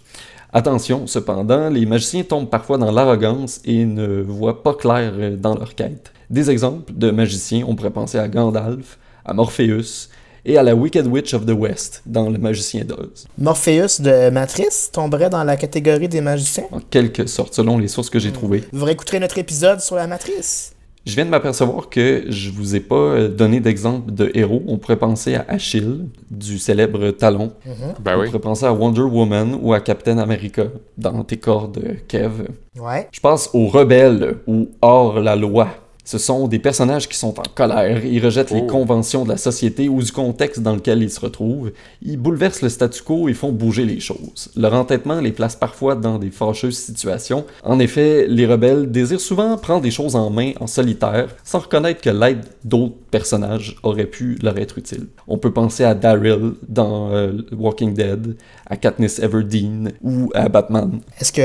[0.53, 5.55] Attention, cependant, les magiciens tombent parfois dans l'arrogance et ne voient pas clair euh, dans
[5.55, 6.12] leur quête.
[6.29, 10.09] Des exemples de magiciens, on pourrait penser à Gandalf, à Morpheus
[10.44, 13.26] et à la Wicked Witch of the West dans Le Magicien d'Oz.
[13.38, 16.64] Morpheus de Matrice tomberait dans la catégorie des magiciens?
[16.72, 18.64] En quelque sorte, selon les sources que j'ai trouvées.
[18.72, 20.72] Vous réécouterez notre épisode sur la Matrice.
[21.07, 24.62] Je viens de m'apercevoir que je vous ai pas euh, donné d'exemple de héros.
[24.66, 27.53] On pourrait penser à Achille, du célèbre Talon.
[28.00, 28.26] Ben On oui.
[28.26, 30.64] pourrait penser à Wonder Woman ou à Captain America
[30.98, 32.48] dans tes cordes, Kev.
[32.79, 33.09] Ouais.
[33.12, 35.68] Je passe aux rebelles ou hors la loi.
[36.11, 38.66] Ce sont des personnages qui sont en colère, ils rejettent les Oh.
[38.66, 41.70] conventions de la société ou du contexte dans lequel ils se retrouvent,
[42.03, 44.51] ils bouleversent le statu quo et font bouger les choses.
[44.57, 47.44] Leur entêtement les place parfois dans des fâcheuses situations.
[47.62, 52.01] En effet, les rebelles désirent souvent prendre des choses en main en solitaire, sans reconnaître
[52.01, 55.07] que l'aide d'autres personnages aurait pu leur être utile.
[55.29, 60.99] On peut penser à Daryl dans euh, Walking Dead, à Katniss Everdeen ou à Batman.
[61.20, 61.42] Est-ce que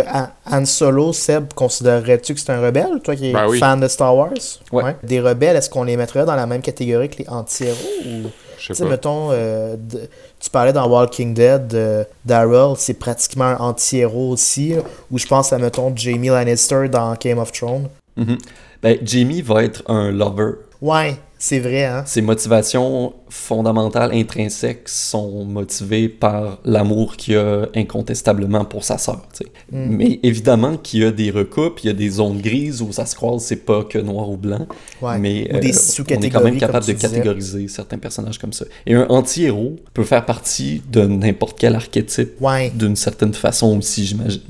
[0.51, 3.57] Han Solo, Seb, considérerais-tu que c'est un rebelle, toi qui es Ben oui.
[3.59, 4.31] fan de Star Wars?
[4.71, 4.95] Ouais.
[5.03, 7.75] Des rebelles, est-ce qu'on les mettrait dans la même catégorie que les anti-héros?
[8.05, 8.29] Ou...
[8.57, 10.07] Je Tu sais mettons, euh, de-
[10.39, 14.73] tu parlais dans Walking Dead, euh, Daryl, c'est pratiquement un anti-héros aussi,
[15.11, 17.89] ou je pense à, mettons, Jamie Lannister dans Game of Thrones.
[18.15, 18.37] Mhm.
[18.81, 20.51] Ben, Jamie va être un lover.
[20.81, 22.03] Ouais, c'est vrai, hein?
[22.05, 29.21] Ses motivations fondamentales, intrinsèques, sont motivées par l'amour qu'il a incontestablement pour sa sœur.
[29.71, 29.85] Mm.
[29.89, 33.05] Mais évidemment qu'il y a des recoupes, il y a des zones grises où ça
[33.05, 34.67] se croise, c'est pas que noir ou blanc.
[35.01, 35.17] Ouais.
[35.19, 37.07] Mais Ou des euh, on est quand même capable de disais.
[37.09, 38.65] catégoriser certains personnages comme ça.
[38.85, 42.71] Et un anti-héros peut faire partie de n'importe quel archétype Ouais.
[42.73, 44.41] d'une certaine façon aussi, j'imagine.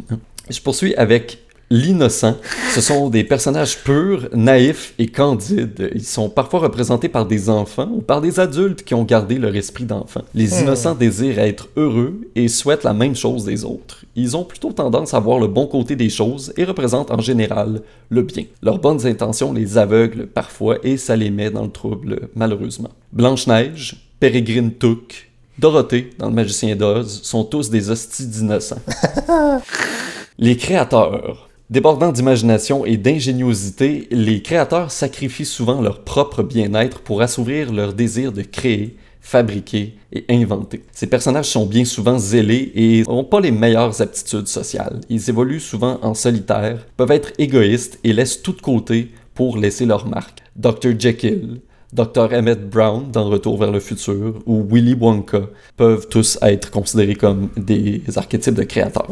[0.49, 2.35] Je poursuis avec l'innocent.
[2.73, 5.89] Ce sont des personnages purs, naïfs et candides.
[5.95, 9.55] Ils sont parfois représentés par des enfants ou par des adultes qui ont gardé leur
[9.55, 10.21] esprit d'enfant.
[10.33, 10.61] Les Hmm.
[10.63, 14.05] innocents désirent être heureux et souhaitent la même chose des autres.
[14.15, 17.81] Ils ont plutôt tendance à voir le bon côté des choses et représentent en général
[18.09, 18.43] le bien.
[18.61, 22.89] Leurs bonnes intentions les aveuglent parfois et ça les met dans le trouble, malheureusement.
[23.11, 28.81] Blanche-Neige, Pérégrine Took, Dorothée, dans Le Magicien d'Oz, sont tous des hosties d'innocents.
[30.37, 31.49] Les créateurs.
[31.71, 38.31] Débordant d'imagination et d'ingéniosité, les créateurs sacrifient souvent leur propre bien-être pour assouvir leur désir
[38.31, 40.83] de créer, fabriquer et inventer.
[40.91, 45.01] Ces personnages sont bien souvent zélés et n'ont pas les meilleures aptitudes sociales.
[45.09, 49.87] Ils évoluent souvent en solitaire, peuvent être égoïstes et laissent tout de côté pour laisser
[49.87, 50.43] leur marque.
[50.55, 50.91] Dr.
[50.99, 51.61] Jekyll,
[51.93, 52.31] Dr.
[52.31, 55.41] Emmett Brown dans Retour vers le futur ou Willy Wonka
[55.77, 59.09] peuvent tous être considérés comme des archétypes de créateurs.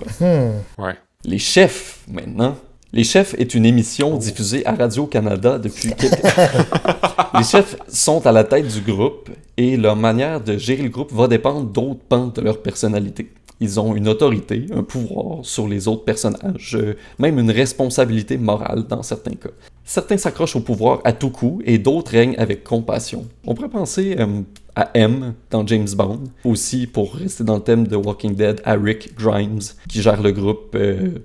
[0.77, 0.93] Ouais.
[1.25, 2.55] Les chefs, maintenant.
[2.91, 6.21] Les chefs est une émission diffusée à Radio-Canada depuis quelques...
[7.37, 11.11] Les chefs sont à la tête du groupe et leur manière de gérer le groupe
[11.11, 13.31] va dépendre d'autres pentes de leur personnalité.
[13.59, 16.77] Ils ont une autorité, un pouvoir sur les autres personnages,
[17.17, 19.49] même une responsabilité morale dans certains cas.
[19.85, 23.25] Certains s'accrochent au pouvoir à tout coup et d'autres règnent avec compassion.
[23.47, 24.41] On pourrait penser euh,
[24.75, 28.73] à M dans James Bond, aussi pour rester dans le thème de Walking Dead, à
[28.73, 31.19] Rick Grimes qui gère le groupe, euh,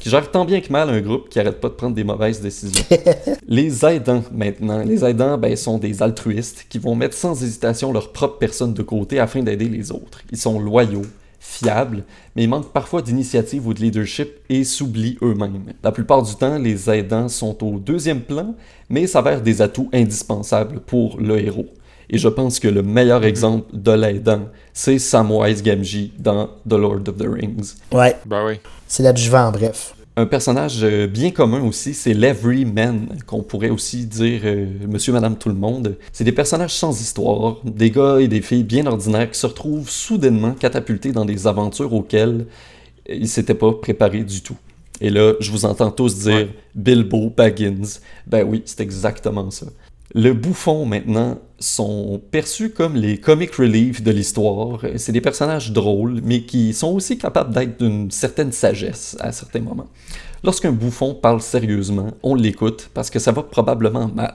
[0.00, 2.40] qui gère tant bien que mal un groupe qui arrête pas de prendre des mauvaises
[2.40, 2.84] décisions.
[3.48, 8.12] les aidants maintenant, les aidants ben, sont des altruistes qui vont mettre sans hésitation leur
[8.12, 10.20] propre personne de côté afin d'aider les autres.
[10.30, 11.06] Ils sont loyaux,
[11.44, 15.72] fiables, mais ils manquent parfois d'initiative ou de leadership et s'oublient eux-mêmes.
[15.82, 18.54] La plupart du temps, les aidants sont au deuxième plan,
[18.88, 21.68] mais s'avèrent des atouts indispensables pour le héros.
[22.10, 27.00] Et je pense que le meilleur exemple de l'aidant, c'est Samwise Gamgee dans The Lord
[27.08, 27.74] of the Rings.
[27.92, 28.54] Ouais, Ben oui.
[28.86, 29.94] c'est l'adjuvant, en bref.
[30.16, 35.36] Un personnage euh, bien commun aussi, c'est l'Everyman, qu'on pourrait aussi dire euh, Monsieur, Madame,
[35.36, 35.96] tout le monde.
[36.12, 39.90] C'est des personnages sans histoire, des gars et des filles bien ordinaires qui se retrouvent
[39.90, 42.46] soudainement catapultés dans des aventures auxquelles
[43.08, 44.56] ils s'étaient pas préparés du tout.
[45.00, 46.48] Et là, je vous entends tous dire Ouais.
[46.76, 47.82] Bilbo Baggins.
[48.28, 49.66] Ben oui, c'est exactement ça.
[50.14, 54.80] Le bouffon, maintenant, sont perçus comme les comic relief de l'histoire.
[54.96, 59.60] C'est des personnages drôles, mais qui sont aussi capables d'être d'une certaine sagesse à certains
[59.60, 59.86] moments.
[60.44, 64.34] Lorsqu'un bouffon parle sérieusement, on l'écoute parce que ça va probablement mal.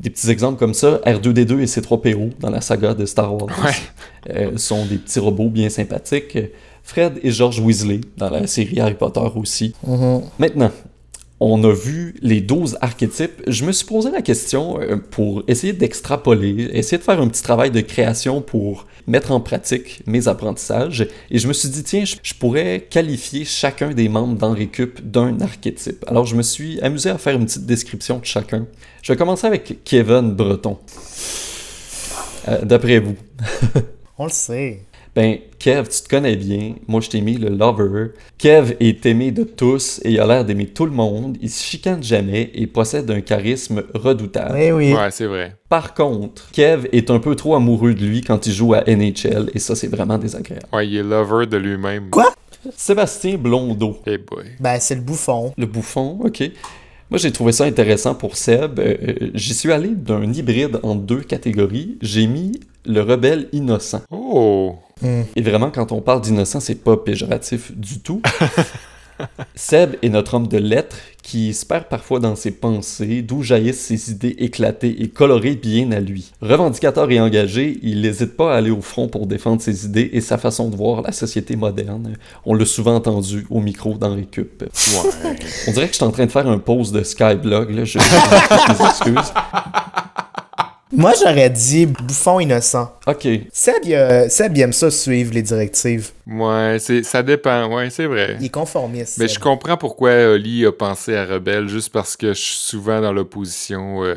[0.00, 3.72] Des petits exemples comme ça, R2D2 et C3PO dans la saga de Star Wars Ouais.
[4.34, 6.36] euh, sont des petits robots bien sympathiques.
[6.82, 9.74] Fred et George Weasley dans la série Harry Potter aussi.
[9.86, 10.20] Mhm.
[10.38, 10.70] Maintenant,
[11.40, 13.42] on a vu les 12 archétypes.
[13.46, 17.42] Je me suis posé la question euh, pour essayer d'extrapoler, essayer de faire un petit
[17.42, 21.06] travail de création pour mettre en pratique mes apprentissages.
[21.30, 25.40] Et je me suis dit, tiens, je, pourrais qualifier chacun des membres dans Récup d'un
[25.40, 26.04] archétype.
[26.06, 28.66] Alors je me suis amusé à faire une petite description de chacun.
[29.02, 30.78] Je vais commencer avec Kevin Breton.
[32.48, 33.16] Euh, D'après vous,
[34.18, 34.80] On le sait.
[35.14, 36.74] Ben, Kev, tu te connais bien.
[36.88, 38.08] Moi, je t'ai mis le lover.
[38.36, 41.36] Kev est aimé de tous et il a l'air d'aimer tout le monde.
[41.40, 44.54] Il se chicane jamais et possède un charisme redoutable.
[44.58, 44.92] Oui, oui.
[44.94, 45.56] Ouais, c'est vrai.
[45.68, 49.50] Par contre, Kev est un peu trop amoureux de lui quand il joue à NHL
[49.54, 50.66] et ça, c'est vraiment désagréable.
[50.72, 52.10] Ouais, il est lover de lui-même.
[52.10, 52.34] Quoi?
[52.76, 54.44] Sébastien Blondeau, Hey boy.
[54.58, 55.52] Ben, c'est le bouffon.
[55.56, 56.42] le bouffon, ok.
[57.10, 58.80] Moi, j'ai trouvé ça intéressant pour Seb.
[58.80, 61.98] Euh, euh, J'y suis allé d'un hybride en deux catégories.
[62.00, 64.00] J'ai mis le rebelle innocent.
[64.10, 64.76] Oh!
[65.02, 68.22] Et vraiment, quand on parle d'innocent, c'est pas péjoratif du tout.
[69.54, 73.80] Seb est notre homme de lettres qui se perd parfois dans ses pensées, d'où jaillissent
[73.80, 76.32] ses idées éclatées et colorées bien à lui.
[76.42, 80.20] Revendicateur et engagé, il n'hésite pas à aller au front pour défendre ses idées et
[80.20, 82.14] sa façon de voir la société moderne.
[82.44, 84.62] On l'a souvent entendu au micro dans Récup.
[84.62, 85.36] Ouais.
[85.68, 87.98] On dirait que je suis en train de faire un pause de Skyblog, là, je,
[87.98, 89.32] je m'excuse.
[90.96, 92.92] Moi, j'aurais dit bouffon innocent.
[93.06, 96.10] Ok, Seb, il aime ça suivre les directives.
[96.26, 97.74] Ouais, c'est, ça dépend.
[97.74, 98.36] Ouais, c'est vrai.
[98.40, 99.18] Il est conformiste.
[99.18, 99.36] Mais Seb.
[99.36, 103.12] je comprends pourquoi Oli a pensé à Rebelle, juste parce que je suis souvent dans
[103.12, 104.14] l'opposition euh,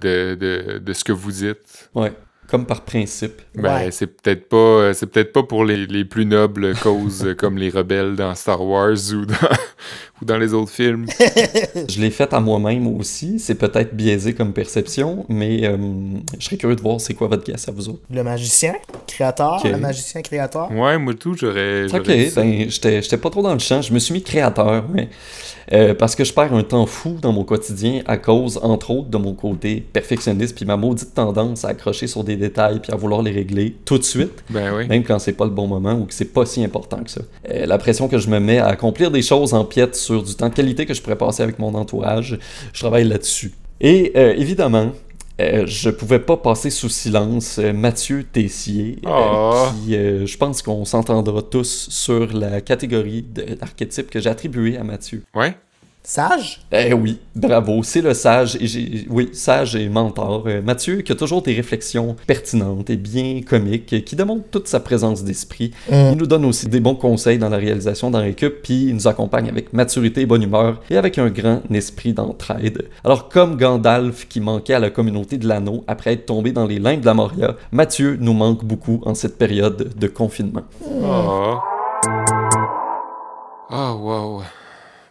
[0.00, 1.88] de, de, de ce que vous dites.
[1.94, 2.12] ouais,
[2.52, 3.40] comme par principe.
[3.54, 3.90] Ben, Ouais.
[3.90, 7.56] c'est peut-être pas euh, c'est peut-être pas pour les, les plus nobles causes euh, comme
[7.56, 9.34] les rebelles dans Star Wars ou dans,
[10.20, 11.06] ou dans les autres films.
[11.88, 13.38] Je l'ai fait à moi-même aussi.
[13.38, 15.76] C'est peut-être biaisé comme perception, mais euh,
[16.38, 18.02] je serais curieux de voir c'est quoi votre guess à vous autres.
[18.10, 18.74] Le magicien
[19.06, 19.66] créateur.
[19.66, 20.70] Le magicien créateur.
[20.72, 21.86] Ouais, moi tout, j'aurais.
[21.92, 23.80] Ok, ben j'étais j'étais pas trop dans le champ.
[23.80, 25.08] Je me suis mis créateur, ouais.
[25.72, 29.08] Euh, parce que je perds un temps fou dans mon quotidien à cause, entre autres,
[29.08, 32.96] de mon côté perfectionniste puis ma maudite tendance à accrocher sur des détails puis à
[32.96, 34.42] vouloir les régler tout de suite.
[34.50, 34.86] Ben oui.
[34.88, 37.20] même quand c'est pas le bon moment ou que c'est pas si important que ça.
[37.50, 40.48] Euh, la pression que je me mets à accomplir des choses empiète sur du temps
[40.48, 42.38] de qualité que je pourrais passer avec mon entourage.
[42.72, 43.52] Je travaille là-dessus.
[43.80, 44.92] Et euh, évidemment,
[45.42, 49.66] euh, je pouvais pas passer sous silence euh, Mathieu Tessier, euh, Oh.
[49.84, 54.76] qui, euh, je pense qu'on s'entendra tous sur la catégorie de- d'archétype que j'ai attribué
[54.76, 55.22] à Mathieu.
[55.34, 55.54] Ouais.
[56.04, 56.60] Sage?
[56.72, 60.42] Eh oui, bravo, c'est le sage, et j'ai, oui, sage et mentor.
[60.48, 64.80] Euh, Mathieu qui a toujours des réflexions pertinentes et bien comiques, qui démontrent toute sa
[64.80, 65.70] présence d'esprit.
[65.88, 69.06] Il nous donne aussi des bons conseils dans la réalisation dans l'équipe, puis il nous
[69.06, 72.88] accompagne avec maturité et bonne humeur, et avec un grand esprit d'entraide.
[73.04, 76.80] Alors comme Gandalf qui manquait à la communauté de l'anneau après être tombé dans les
[76.80, 80.62] limbes de la Moria, Mathieu nous manque beaucoup en cette période de confinement.
[80.84, 81.58] Oh.
[83.70, 84.42] Oh, wow.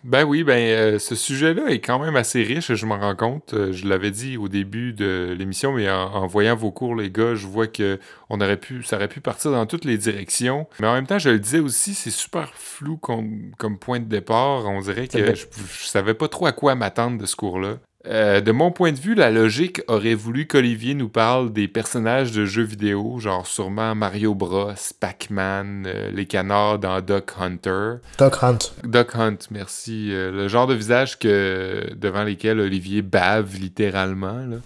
[0.04, 3.54] Ben oui, ben euh, ce sujet-là est quand même assez riche, je m'en rends compte.
[3.54, 7.12] Euh, je l'avais dit au début de l'émission, mais en, en voyant vos cours, les
[7.12, 10.68] gars, je vois que on aurait pu, ça aurait pu partir dans toutes les directions.
[10.80, 14.06] Mais en même temps, je le disais aussi, c'est super flou comme, comme point de
[14.06, 14.66] départ.
[14.68, 17.78] On dirait que je, je savais pas trop à quoi m'attendre de ce cours-là.
[18.08, 22.32] Euh, de mon point de vue, la logique aurait voulu qu'Olivier nous parle des personnages
[22.32, 27.96] de jeux vidéo, genre sûrement Mario Bros, Pac-Man, euh, les canards dans Duck Hunter.
[28.18, 28.58] Doc Hunt.
[28.84, 30.10] Duck Hunt, merci.
[30.12, 34.40] Euh, le genre de visage que devant lesquels Olivier bave littéralement.
[34.48, 34.58] là.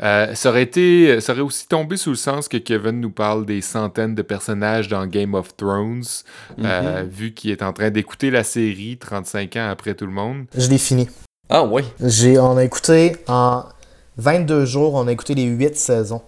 [0.34, 3.60] Ça aurait été, ça aurait aussi tombé sous le sens que Kevin nous parle des
[3.60, 6.04] centaines de personnages dans Game of Thrones,
[6.58, 10.46] euh, vu qu'il est en train d'écouter la série 35 ans après tout le monde.
[10.56, 11.06] Je l'ai fini.
[11.50, 11.84] Ah ouais.
[12.02, 13.64] J'ai, on a écouté en
[14.16, 16.22] 22 jours, on a écouté les 8 saisons.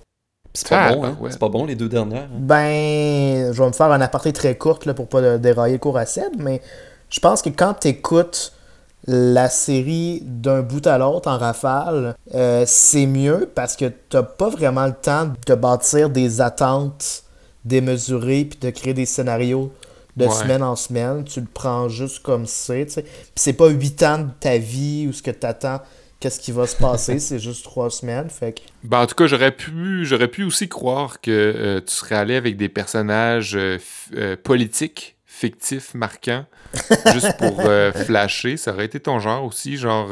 [0.55, 1.17] C'est pas Ah, bon, hein?
[1.21, 1.31] ouais.
[1.31, 2.25] C'est pas bon les deux dernières.
[2.25, 2.39] hein?
[2.39, 5.97] Ben, je vais me faire un aparté très courte là, pour pas dérailler le cours
[5.97, 6.61] à Seb, mais
[7.09, 8.53] je pense que quand tu écoutes
[9.07, 14.49] la série d'un bout à l'autre en rafale, euh, c'est mieux parce que t'as pas
[14.49, 17.25] vraiment le temps de bâtir des attentes
[17.65, 19.73] démesurées puis de créer des scénarios
[20.17, 20.31] de Ouais.
[20.33, 21.25] semaine en semaine.
[21.25, 23.03] Tu le prends juste comme c'est, tu sais.
[23.03, 25.81] Puis c'est pas 8 ans de ta vie ou ce que t'attends,
[26.21, 28.29] qu'est-ce qui va se passer, c'est juste 3 semaines.
[28.31, 31.93] Fait que Ben, en tout cas, j'aurais pu, j'aurais pu aussi croire que euh, tu
[31.95, 33.79] serais allé avec des personnages euh,
[34.15, 36.45] euh, politiques, fictifs, marquants,
[37.13, 37.63] juste pour
[38.07, 38.57] flasher.
[38.59, 40.11] Ça aurait été ton genre aussi, genre,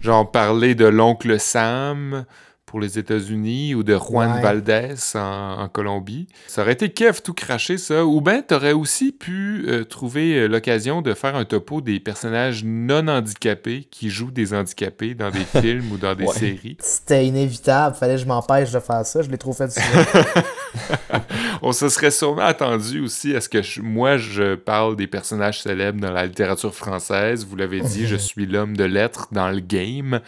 [0.00, 2.24] genre parler de l'oncle Sam
[2.72, 4.40] pour les États-Unis ou de Juan Ouais.
[4.40, 5.18] Valdez en,
[5.60, 6.26] en Colombie.
[6.46, 8.06] Ça aurait été Kev tout craché, ça.
[8.06, 12.64] Ou ben, t'aurais aussi pu euh, trouver euh, l'occasion de faire un topo des personnages
[12.64, 16.32] non handicapés qui jouent des handicapés dans des films ou dans des Ouais.
[16.32, 16.78] séries.
[16.80, 20.04] c'était inévitable, fallait que je m'empêche de faire ça, je l'ai trop fait souvent.
[21.64, 25.60] On se serait sûrement attendu aussi à ce que je- moi je parle des personnages
[25.62, 27.44] célèbres dans la littérature française.
[27.46, 30.20] Vous l'avez dit, je suis l'homme de lettres dans le game.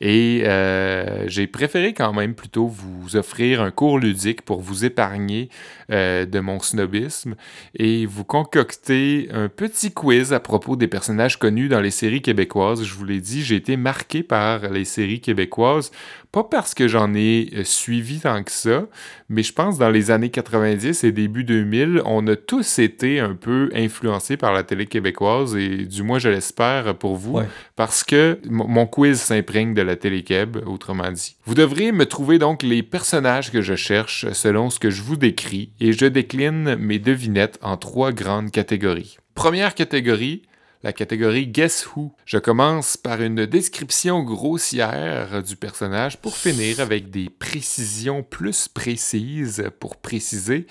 [0.00, 5.48] Et euh, j'ai préféré quand même plutôt vous offrir un cours ludique pour vous épargner
[5.90, 7.34] euh, de mon snobisme
[7.74, 12.84] et vous concocter un petit quiz à propos des personnages connus dans les séries québécoises.
[12.84, 15.90] Je vous l'ai dit, j'ai été marqué par les séries québécoises,
[16.32, 18.86] pas parce que j'en ai euh, suivi tant que ça,
[19.28, 23.34] mais je pense dans les années 90 et début 2000, on a tous été un
[23.34, 27.46] peu influencés par la télé québécoise et du moins je l'espère pour vous Ouais.
[27.74, 31.36] parce que mon quiz s'imprègne de la télé québé, autrement dit.
[31.44, 35.16] Vous devriez me trouver donc les personnages que je cherche selon ce que je vous
[35.16, 39.16] décris et je décline mes devinettes en trois grandes catégories.
[39.34, 40.42] Première catégorie,
[40.86, 42.12] la catégorie Guess Who.
[42.26, 49.64] Je commence par une description grossière du personnage pour finir avec des précisions plus précises
[49.80, 50.68] pour préciser.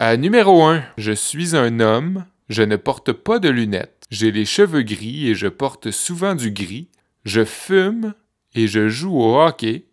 [0.00, 0.82] Euh, numéro 1.
[0.96, 2.24] Je suis un homme.
[2.48, 4.06] Je ne porte pas de lunettes.
[4.10, 6.88] J'ai les cheveux gris et je porte souvent du gris.
[7.26, 8.14] Je fume
[8.54, 9.84] et je joue au hockey.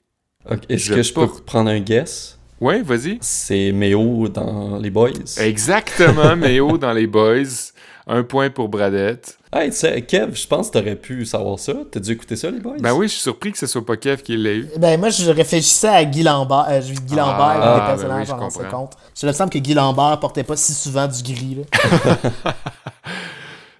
[0.69, 2.39] Est-ce que je peux prendre un guess?
[2.61, 3.17] Ouais, vas-y.
[3.19, 5.37] C'est Méo dans Les Boys?
[5.41, 7.73] Exactement, Méo dans les Boys.
[8.07, 9.39] Un point pour Bradette.
[9.51, 11.73] Hey, tu sais, Kev, je pense que t'aurais pu savoir ça.
[11.91, 12.75] T'as dû écouter ça, Les Boys?
[12.79, 14.67] Ben oui, je suis surpris que ce soit pas Kev qui l'ait eu.
[14.77, 16.65] Ben, moi, je réfléchissais à Guy Lambert.
[16.69, 18.77] Euh, je vis Guy Ah, Lambert, ben les personnages oui, je en ce comprends.
[18.81, 18.93] compte.
[19.15, 21.57] Ça me semble que Guy Lambert portait pas si souvent du gris.
[21.73, 22.53] Là.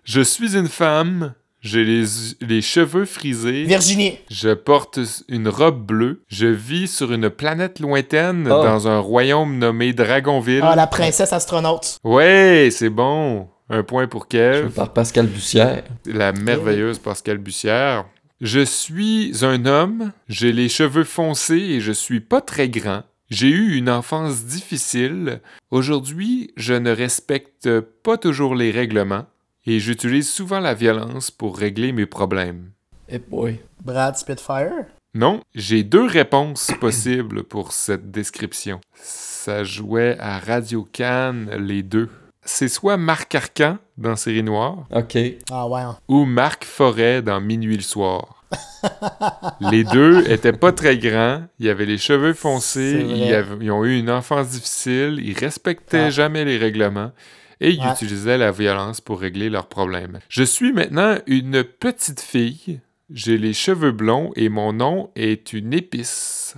[0.04, 1.34] Je suis une femme.
[1.62, 2.04] J'ai les,
[2.42, 3.64] les cheveux frisés.
[3.64, 4.20] Virginie.
[4.30, 6.22] Je porte une robe bleue.
[6.28, 8.64] Je vis sur une planète lointaine Oh.
[8.64, 10.62] dans un royaume nommé Dragonville.
[10.64, 11.98] Ah, la princesse astronaute.
[12.04, 13.48] Ouais, c'est bon.
[13.70, 14.70] Un point pour Kev.
[14.70, 15.84] Par Pascal Bussière.
[16.06, 18.06] La merveilleuse Pascal Bussière.
[18.42, 20.12] Je suis un homme.
[20.28, 23.04] J'ai les cheveux foncés et je suis pas très grand.
[23.32, 25.42] J'ai eu une enfance difficile.
[25.72, 29.26] Aujourd'hui, je ne respecte pas toujours les règlements
[29.66, 32.70] et j'utilise souvent la violence pour régler mes problèmes.
[33.10, 33.60] Eh boy.
[33.84, 34.86] Brad Spitfire?
[35.16, 38.80] Non, j'ai deux réponses possibles pour cette description.
[38.94, 42.10] Ça jouait à Radio Cannes, les deux.
[42.48, 45.18] C'est soit Marc Arcan dans Série Noire Ok.
[45.52, 45.82] Ah ouais.
[45.82, 45.98] hein.
[46.08, 48.44] ou Marc Forêt dans Minuit le soir.
[49.60, 53.84] les deux étaient pas très grands, ils avaient les cheveux foncés, ils, avaient- ils ont
[53.84, 56.10] eu une enfance difficile, ils respectaient Ah.
[56.12, 57.12] jamais les règlements
[57.60, 57.92] et ils Ouais.
[57.92, 60.20] utilisaient la violence pour régler leurs problèmes.
[60.30, 62.80] Je suis maintenant une petite fille,
[63.10, 66.56] j'ai les cheveux blonds et mon nom est une épice.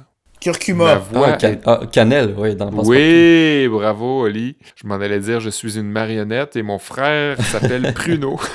[0.47, 0.95] Ma Curcuma.
[0.95, 2.71] voix Ah, Can- ah, Cannelle, oui, dans.
[2.83, 4.55] Oui, bravo, Oli.
[4.75, 8.39] Je m'en allais dire, je suis une marionnette et mon frère s'appelle Pruno.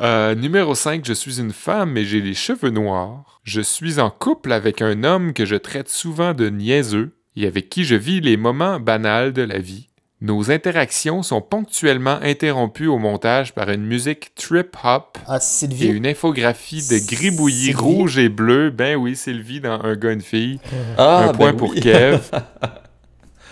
[0.00, 3.40] Euh, numéro 5, je suis une femme et j'ai les cheveux noirs.
[3.44, 7.68] Je suis en couple avec un homme que je traite souvent de niaiseux et avec
[7.68, 9.89] qui je vis les moments banals de la vie.
[10.22, 15.38] Nos interactions sont ponctuellement interrompues au montage par une musique trip-hop Ah,
[15.80, 18.68] et une infographie de gribouillis rouge et bleu.
[18.70, 20.60] Ben oui, Sylvie dans Un gars, une fille.
[20.98, 21.80] Ah, un point ben pour oui.
[21.80, 22.20] Kev.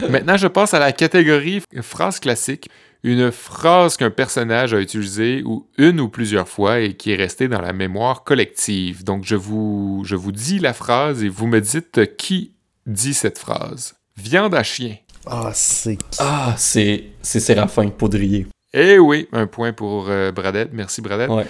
[0.10, 2.68] Maintenant, je passe à la catégorie phrase classique.
[3.02, 7.48] Une phrase qu'un personnage a utilisée ou une ou plusieurs fois et qui est restée
[7.48, 9.04] dans la mémoire collective.
[9.04, 12.52] Donc, je vous, je vous dis la phrase et vous me dites qui
[12.86, 13.94] dit cette phrase.
[14.16, 14.96] Viande à chien.
[15.30, 16.18] Ah, c'est qui?
[16.20, 18.46] Ah, c'est c'est Séraphin Poudrier.
[18.74, 20.70] Eh oui, un point pour euh, Bradette.
[20.72, 21.30] Merci, Bradette.
[21.30, 21.46] Ouais.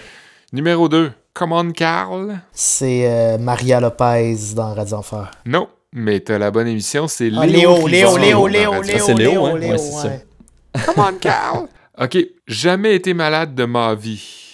[0.53, 1.11] Numéro 2.
[1.35, 2.41] Come on, Carl.
[2.53, 5.31] C'est euh, Maria Lopez dans Radio Enfer.
[5.47, 7.87] Non, mais t'as la bonne émission, c'est Ah, Léo.
[7.87, 9.59] Léo, Rivard Léo, Léo, Léo, Radio Léo, c'est Léo, Léo, hein?
[9.59, 10.26] Léo, Ouais, c'est ouais.
[10.87, 11.66] Come on, Carl!
[12.01, 12.18] OK.
[12.47, 14.47] Jamais été malade de ma vie.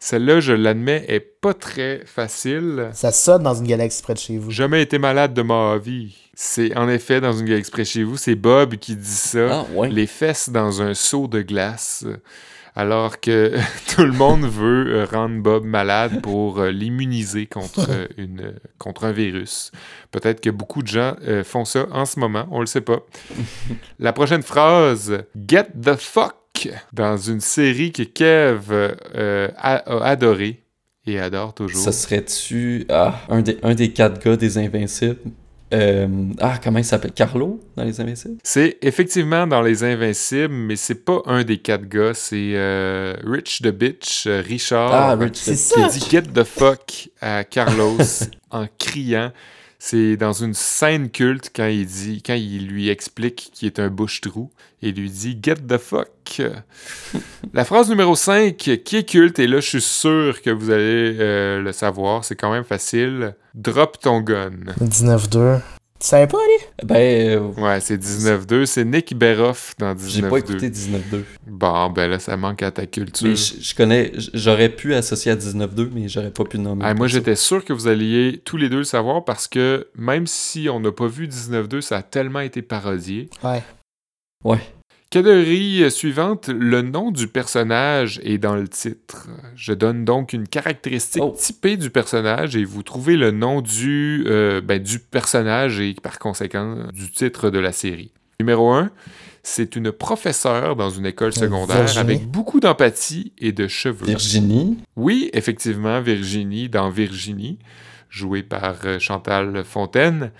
[0.00, 2.90] Celle-là, je l'admets, est pas très facile.
[2.92, 4.50] Ça sonne dans une galaxie près de chez vous.
[4.50, 6.16] Jamais été malade de ma vie.
[6.34, 9.48] C'est en effet dans une galaxie près de chez vous, c'est Bob qui dit ça.
[9.50, 9.88] Ah, ouais.
[9.90, 12.06] Les fesses dans un seau de glace.
[12.76, 13.54] Alors que
[13.96, 19.04] tout le monde veut euh, rendre Bob malade pour euh, l'immuniser contre, euh, une, contre
[19.04, 19.72] un virus.
[20.12, 23.00] Peut-être que beaucoup de gens euh, font ça en ce moment, on le sait pas.
[23.98, 26.36] La prochaine phrase, Get the fuck,
[26.92, 30.62] dans une série que Kev euh, a, a adoré
[31.06, 31.80] et adore toujours.
[31.80, 35.18] Ça serait-tu ah, un, des, un des quatre gars des Invincibles?
[35.74, 36.06] Euh,
[36.40, 37.12] ah, comment il s'appelle?
[37.12, 38.38] Carlo dans les Invincibles?
[38.42, 43.60] C'est effectivement dans Les Invincibles, mais c'est pas un des quatre gars, c'est euh, Rich
[43.62, 47.98] the Bitch, Richard, Ah, Rich qui dit Get the fuck à Carlos
[48.50, 49.30] en criant.
[49.80, 53.88] C'est dans une scène culte quand il dit, quand il lui explique qu'il est un
[53.88, 54.50] bouche-trou
[54.82, 56.42] et lui dit Get the fuck.
[57.52, 61.16] La phrase numéro 5 qui est culte, et là je suis sûr que vous allez
[61.20, 63.36] euh, le savoir, c'est quand même facile.
[63.54, 64.50] Drop ton gun.
[64.80, 65.60] 19-2.
[66.00, 66.86] Tu savais pas, Ali?
[66.86, 66.96] Ben,
[67.38, 68.66] euh, Ouais, c'est 19-2.
[68.66, 70.08] C'est Nick Beroff dans 19-2.
[70.08, 71.24] j'ai pas écouté 19-2.
[71.48, 73.26] Bon, ben là, ça manque à ta culture.
[73.28, 76.84] Mais je je connais, j'aurais pu associer à 19-2, mais j'aurais pas pu le nommer.
[76.86, 80.26] Ah, moi, j'étais sûr que vous alliez tous les deux le savoir parce que même
[80.28, 83.28] si on n'a pas vu 19-2, ça a tellement été parodié.
[83.42, 83.62] Ouais.
[84.44, 84.60] Ouais.
[85.10, 89.26] Catégorie euh, suivante, le nom du personnage est dans le titre.
[89.56, 91.34] Je donne donc une caractéristique Oh.
[91.36, 96.18] typée du personnage et vous trouvez le nom du, euh, ben, du personnage et par
[96.18, 98.12] conséquent du titre de la série.
[98.38, 98.90] Numéro 1,
[99.42, 102.00] c'est une professeure dans une école secondaire Virginie.
[102.00, 104.04] avec beaucoup d'empathie et de cheveux.
[104.06, 104.76] Virginie.
[104.94, 107.58] Oui, effectivement, Virginie dans Virginie,
[108.10, 110.32] jouée par euh, Chantal Fontaine.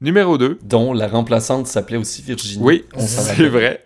[0.00, 0.58] Numéro 2.
[0.62, 2.62] dont la remplaçante s'appelait aussi Virginie.
[2.62, 3.82] Oui, c'est vrai.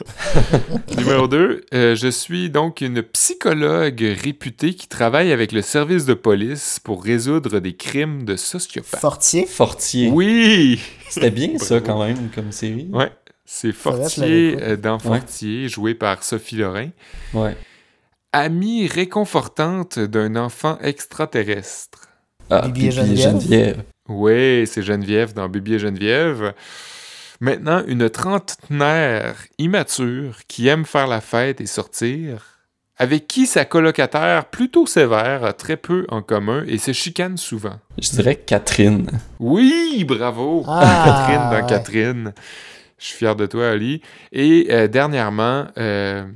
[0.98, 1.64] Numéro 2.
[1.72, 7.60] je suis donc une psychologue réputée qui travaille avec le service de police pour résoudre
[7.60, 9.00] des crimes de sociopathes.
[9.00, 9.46] Fortier.
[9.46, 10.10] Fortier.
[10.10, 10.80] Oui!
[11.08, 12.88] C'était bien ça quand même comme série.
[12.92, 13.10] Ouais,
[13.44, 16.90] c'est Fortier euh, dans Fortier, joué par Sophie Lorrain.
[17.32, 17.56] Ouais.
[18.32, 22.08] Amie réconfortante d'un enfant extraterrestre.
[22.50, 23.82] Ah, Bibi et Bibi et Geneviève.
[24.08, 26.54] Oui, c'est Geneviève dans Bibi et Geneviève.
[27.40, 32.58] Maintenant, une trentenaire immature qui aime faire la fête et sortir,
[32.96, 37.78] avec qui sa colocataire plutôt sévère a très peu en commun et se chicane souvent.
[38.00, 39.08] Je dirais Catherine.
[39.38, 40.64] Oui, bravo!
[40.66, 41.68] Ah, Catherine dans ouais.
[41.68, 42.32] Catherine.
[42.98, 44.02] Je suis fier de toi, Ali.
[44.32, 46.26] Et euh, dernièrement, euh,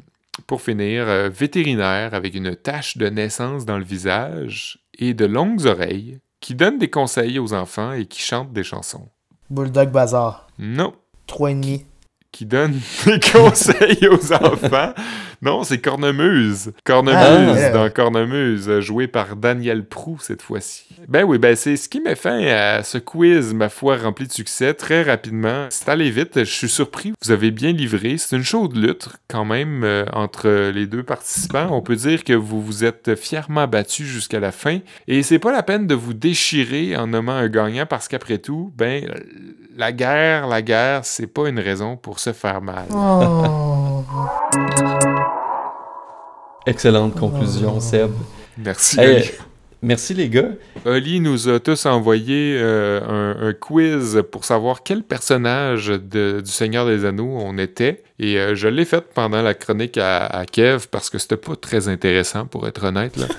[0.46, 5.66] pour finir, euh, vétérinaire avec une tache de naissance dans le visage et de longues
[5.66, 9.08] oreilles, qui donne des conseils aux enfants et qui chante des chansons.
[9.48, 10.48] Bulldog Bazar.
[10.58, 10.92] Non,
[11.28, 11.86] 3,5.
[12.32, 12.72] Qui donne
[13.06, 14.94] des conseils aux enfants.
[15.42, 16.72] Non, c'est Cornemuse.
[16.84, 20.86] Cornemuse Ah, dans Cornemuse, joué par Daniel Prou cette fois-ci.
[21.08, 24.32] Ben oui, ben c'est ce qui met fin à ce quiz, ma foi, rempli de
[24.32, 25.66] succès très rapidement.
[25.70, 27.12] C'est allé vite, je suis surpris.
[27.22, 28.18] Vous avez bien livré.
[28.18, 31.68] C'est une chaude lutte quand même euh, entre les deux participants.
[31.72, 34.78] On peut dire que vous vous êtes fièrement battus jusqu'à la fin.
[35.08, 38.72] Et c'est pas la peine de vous déchirer en nommant un gagnant parce qu'après tout,
[38.76, 39.04] ben
[39.76, 42.86] la guerre, la guerre, c'est pas une raison pour se faire mal.
[42.90, 44.04] Oh.
[46.66, 48.10] Excellente conclusion, Seb.
[48.58, 49.00] Merci.
[49.00, 49.30] Hey,
[49.82, 50.50] merci les gars.
[50.84, 53.00] Oli nous a tous envoyé euh,
[53.40, 58.02] un, un quiz pour savoir quel personnage de- du Seigneur des Anneaux on était.
[58.18, 61.56] Et euh, je l'ai fait pendant la chronique à, à Kev parce que c'était pas
[61.56, 63.16] très intéressant, pour être honnête.
[63.16, 63.26] là.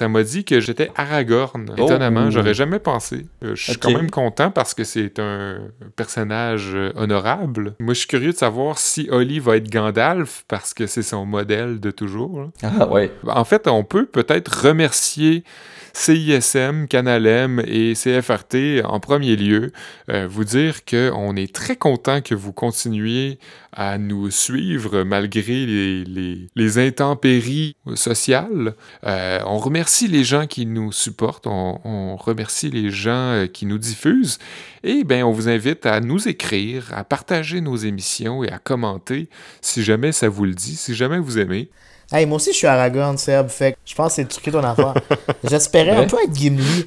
[0.00, 1.74] Ça m'a dit que j'étais Aragorn.
[1.76, 1.84] Oh.
[1.84, 3.26] Étonnamment, j'aurais jamais pensé.
[3.44, 5.58] Euh, je suis quand même content parce que c'est un
[5.94, 7.74] personnage euh, honorable.
[7.80, 11.26] Moi, je suis curieux de savoir si Oli va être Gandalf parce que c'est son
[11.26, 12.40] modèle de toujours.
[12.40, 12.46] là.
[12.62, 13.12] Ah ouais.
[13.26, 15.44] En fait, on peut peut-être remercier
[15.92, 19.72] CISM, Canal M et CFRT en premier lieu,
[20.08, 23.38] euh, vous dire qu'on est très content que vous continuiez
[23.72, 28.74] à nous suivre malgré les, intempéries sociales.
[29.04, 33.66] Euh, on remercie les gens qui nous supportent, on, on remercie les gens euh, qui
[33.66, 34.38] nous diffusent
[34.82, 39.28] et ben on vous invite à nous écrire, à partager nos émissions et à commenter
[39.60, 41.70] si jamais ça vous le dit, si jamais vous aimez.
[42.12, 43.48] Hey, moi aussi, je suis Aragorn, Seb.
[43.48, 44.94] Fait que je pense que c'est truqué ton affaire.
[45.44, 46.84] J'espérais un peu être Gimli.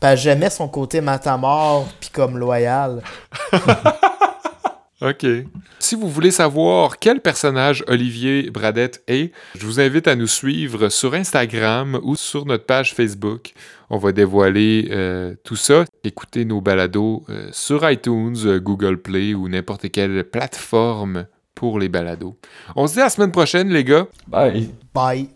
[0.00, 3.02] Parce que j'aimais son côté matamor, puis comme loyal.
[5.02, 5.26] OK.
[5.78, 10.88] Si vous voulez savoir quel personnage Olivier Bradette est, je vous invite à nous suivre
[10.88, 13.52] sur Instagram ou sur notre page Facebook.
[13.90, 15.84] On va dévoiler euh, tout ça.
[16.02, 21.26] Écoutez nos balados euh, sur iTunes, Google Play ou n'importe quelle plateforme
[21.56, 22.36] pour les balados.
[22.76, 24.06] On se dit à la semaine prochaine, les gars.
[24.28, 24.70] Bye.
[24.94, 25.28] Bye.